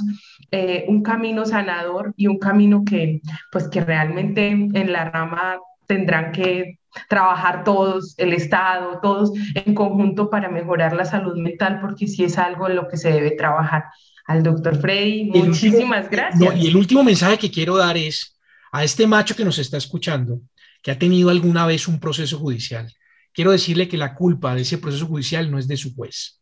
eh, 0.52 0.84
un 0.90 1.04
camino 1.04 1.46
sanador 1.46 2.14
y 2.18 2.28
un 2.28 2.38
camino 2.38 2.84
que, 2.86 3.22
pues, 3.50 3.70
que 3.70 3.80
realmente 3.80 4.50
en 4.50 4.92
la 4.92 5.10
rama 5.10 5.58
tendrán 5.88 6.34
que 6.34 6.80
trabajar 7.10 7.64
todos, 7.64 8.16
el 8.18 8.34
Estado, 8.34 9.00
todos 9.02 9.32
en 9.56 9.74
conjunto 9.74 10.30
para 10.30 10.50
mejorar 10.50 10.94
la 10.94 11.06
salud 11.06 11.38
mental, 11.38 11.80
porque 11.82 12.08
sí 12.08 12.24
es 12.24 12.38
algo 12.38 12.68
en 12.68 12.76
lo 12.76 12.88
que 12.88 12.98
se 12.98 13.12
debe 13.12 13.32
trabajar. 13.32 13.86
Al 14.26 14.42
doctor 14.42 14.80
Freddy, 14.80 15.26
muchísimas 15.26 16.10
gracias. 16.10 16.56
y 16.56 16.68
el 16.68 16.76
último 16.78 17.04
mensaje 17.04 17.38
que 17.38 17.52
quiero 17.52 17.76
dar 17.76 17.98
es 17.98 18.40
a 18.72 18.84
este 18.84 19.06
macho 19.06 19.36
que 19.36 19.46
nos 19.46 19.60
está 19.60 19.78
escuchando, 19.78 20.40
que 20.82 20.92
ha 20.92 20.98
tenido 20.98 21.30
alguna 21.30 21.66
vez 21.66 21.88
un 21.88 22.00
proceso 22.00 22.40
judicial, 22.40 22.92
quiero 23.34 23.52
decirle 23.52 23.88
que 23.88 23.98
la 23.98 24.16
culpa 24.16 24.56
de 24.56 24.62
ese 24.62 24.78
proceso 24.78 25.08
judicial 25.08 25.52
no 25.52 25.60
es 25.60 25.68
de 25.68 25.78
su 25.78 25.94
juez 25.94 26.40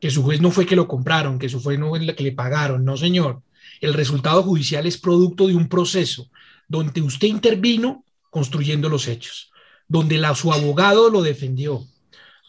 que 0.00 0.10
su 0.10 0.22
juez 0.22 0.40
no 0.40 0.50
fue 0.50 0.66
que 0.66 0.76
lo 0.76 0.88
compraron, 0.88 1.38
que 1.38 1.48
su 1.48 1.62
juez 1.62 1.78
no 1.78 1.88
fue 1.88 2.14
que 2.14 2.24
le 2.24 2.32
pagaron, 2.32 2.84
no 2.84 2.96
señor. 2.96 3.42
El 3.80 3.94
resultado 3.94 4.42
judicial 4.42 4.86
es 4.86 4.98
producto 4.98 5.46
de 5.46 5.56
un 5.56 5.68
proceso 5.68 6.30
donde 6.68 7.00
usted 7.02 7.28
intervino 7.28 8.04
construyendo 8.30 8.88
los 8.88 9.08
hechos, 9.08 9.50
donde 9.88 10.18
la, 10.18 10.34
su 10.34 10.52
abogado 10.52 11.10
lo 11.10 11.22
defendió, 11.22 11.84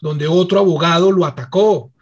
donde 0.00 0.26
otro 0.26 0.58
abogado 0.58 1.12
lo 1.12 1.24
atacó, 1.24 1.92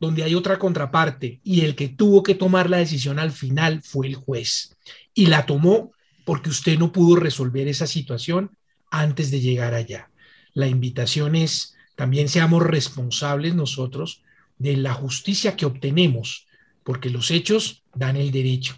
donde 0.00 0.22
hay 0.22 0.34
otra 0.34 0.58
contraparte 0.58 1.40
y 1.42 1.62
el 1.62 1.74
que 1.74 1.88
tuvo 1.88 2.22
que 2.22 2.34
tomar 2.34 2.68
la 2.68 2.78
decisión 2.78 3.18
al 3.18 3.32
final 3.32 3.82
fue 3.82 4.06
el 4.06 4.14
juez. 4.14 4.76
Y 5.14 5.26
la 5.26 5.46
tomó 5.46 5.92
porque 6.24 6.50
usted 6.50 6.78
no 6.78 6.92
pudo 6.92 7.16
resolver 7.16 7.68
esa 7.68 7.86
situación 7.86 8.50
antes 8.90 9.30
de 9.30 9.40
llegar 9.40 9.74
allá. 9.74 10.10
La 10.52 10.66
invitación 10.66 11.36
es, 11.36 11.76
también 11.96 12.28
seamos 12.28 12.62
responsables 12.62 13.54
nosotros 13.54 14.22
de 14.58 14.76
la 14.76 14.94
justicia 14.94 15.56
que 15.56 15.66
obtenemos, 15.66 16.46
porque 16.82 17.10
los 17.10 17.30
hechos 17.30 17.82
dan 17.94 18.16
el 18.16 18.30
derecho. 18.30 18.76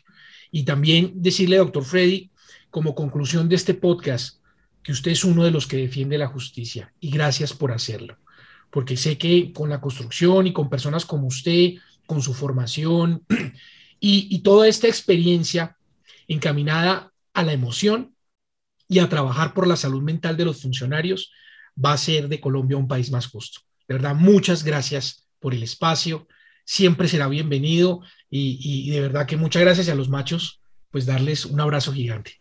Y 0.50 0.64
también 0.64 1.12
decirle, 1.16 1.56
doctor 1.56 1.84
Freddy, 1.84 2.30
como 2.70 2.94
conclusión 2.94 3.48
de 3.48 3.56
este 3.56 3.74
podcast, 3.74 4.38
que 4.88 4.92
usted 4.92 5.10
es 5.10 5.22
uno 5.22 5.44
de 5.44 5.50
los 5.50 5.66
que 5.66 5.76
defiende 5.76 6.16
la 6.16 6.28
justicia 6.28 6.94
y 6.98 7.10
gracias 7.10 7.52
por 7.52 7.72
hacerlo, 7.72 8.16
porque 8.70 8.96
sé 8.96 9.18
que 9.18 9.52
con 9.52 9.68
la 9.68 9.82
construcción 9.82 10.46
y 10.46 10.54
con 10.54 10.70
personas 10.70 11.04
como 11.04 11.26
usted, 11.26 11.74
con 12.06 12.22
su 12.22 12.32
formación 12.32 13.22
y, 14.00 14.38
toda 14.38 14.66
esta 14.66 14.88
experiencia 14.88 15.76
encaminada 16.26 17.12
a 17.34 17.42
la 17.42 17.52
emoción 17.52 18.14
y 18.88 19.00
a 19.00 19.10
trabajar 19.10 19.52
por 19.52 19.66
la 19.66 19.76
salud 19.76 20.00
mental 20.00 20.38
de 20.38 20.46
los 20.46 20.62
funcionarios 20.62 21.32
va 21.76 21.92
a 21.92 21.98
ser 21.98 22.28
de 22.28 22.40
Colombia 22.40 22.78
un 22.78 22.88
país 22.88 23.10
más 23.10 23.26
justo. 23.26 23.60
De 23.86 23.94
verdad, 23.96 24.14
muchas 24.14 24.64
gracias 24.64 25.28
por 25.38 25.52
el 25.52 25.62
espacio. 25.62 26.26
Siempre 26.64 27.08
será 27.08 27.28
bienvenido 27.28 28.00
y, 28.30 28.58
y 28.58 28.90
de 28.90 29.02
verdad 29.02 29.26
que 29.26 29.36
muchas 29.36 29.60
gracias 29.60 29.90
a 29.90 29.94
los 29.94 30.08
machos, 30.08 30.62
pues 30.90 31.04
darles 31.04 31.44
un 31.44 31.60
abrazo 31.60 31.92
gigante. 31.92 32.40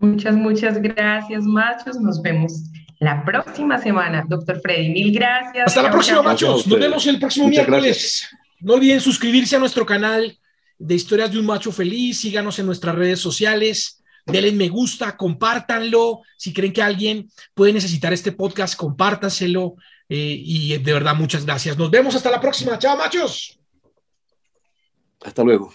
Muchas, 0.00 0.34
muchas 0.34 0.80
gracias, 0.80 1.44
machos. 1.44 2.00
Nos 2.00 2.22
vemos 2.22 2.64
la 3.00 3.22
próxima 3.22 3.78
semana, 3.78 4.24
doctor 4.26 4.58
Freddy. 4.60 4.88
Mil 4.88 5.12
gracias. 5.12 5.66
Hasta 5.66 5.82
la 5.82 5.90
próxima, 5.90 6.22
machos. 6.22 6.66
Nos 6.66 6.78
vemos 6.80 7.06
el 7.06 7.18
próximo 7.18 7.48
miércoles. 7.48 8.28
No 8.60 8.74
olviden 8.74 9.00
suscribirse 9.00 9.56
a 9.56 9.58
nuestro 9.58 9.84
canal 9.84 10.38
de 10.78 10.94
Historias 10.94 11.30
de 11.30 11.38
un 11.38 11.46
Macho 11.46 11.70
Feliz. 11.70 12.18
Síganos 12.20 12.58
en 12.58 12.66
nuestras 12.66 12.94
redes 12.94 13.20
sociales. 13.20 14.02
Denle 14.24 14.52
me 14.52 14.68
gusta, 14.68 15.16
compártanlo. 15.18 16.22
Si 16.36 16.52
creen 16.54 16.72
que 16.72 16.82
alguien 16.82 17.30
puede 17.52 17.74
necesitar 17.74 18.12
este 18.12 18.32
podcast, 18.32 18.76
compártanselo. 18.76 19.76
Eh, 20.08 20.40
y 20.44 20.78
de 20.78 20.92
verdad, 20.92 21.14
muchas 21.14 21.44
gracias. 21.44 21.76
Nos 21.76 21.90
vemos 21.90 22.14
hasta 22.14 22.30
la 22.30 22.40
próxima. 22.40 22.78
Chao, 22.78 22.96
machos. 22.96 23.58
Hasta 25.22 25.44
luego. 25.44 25.74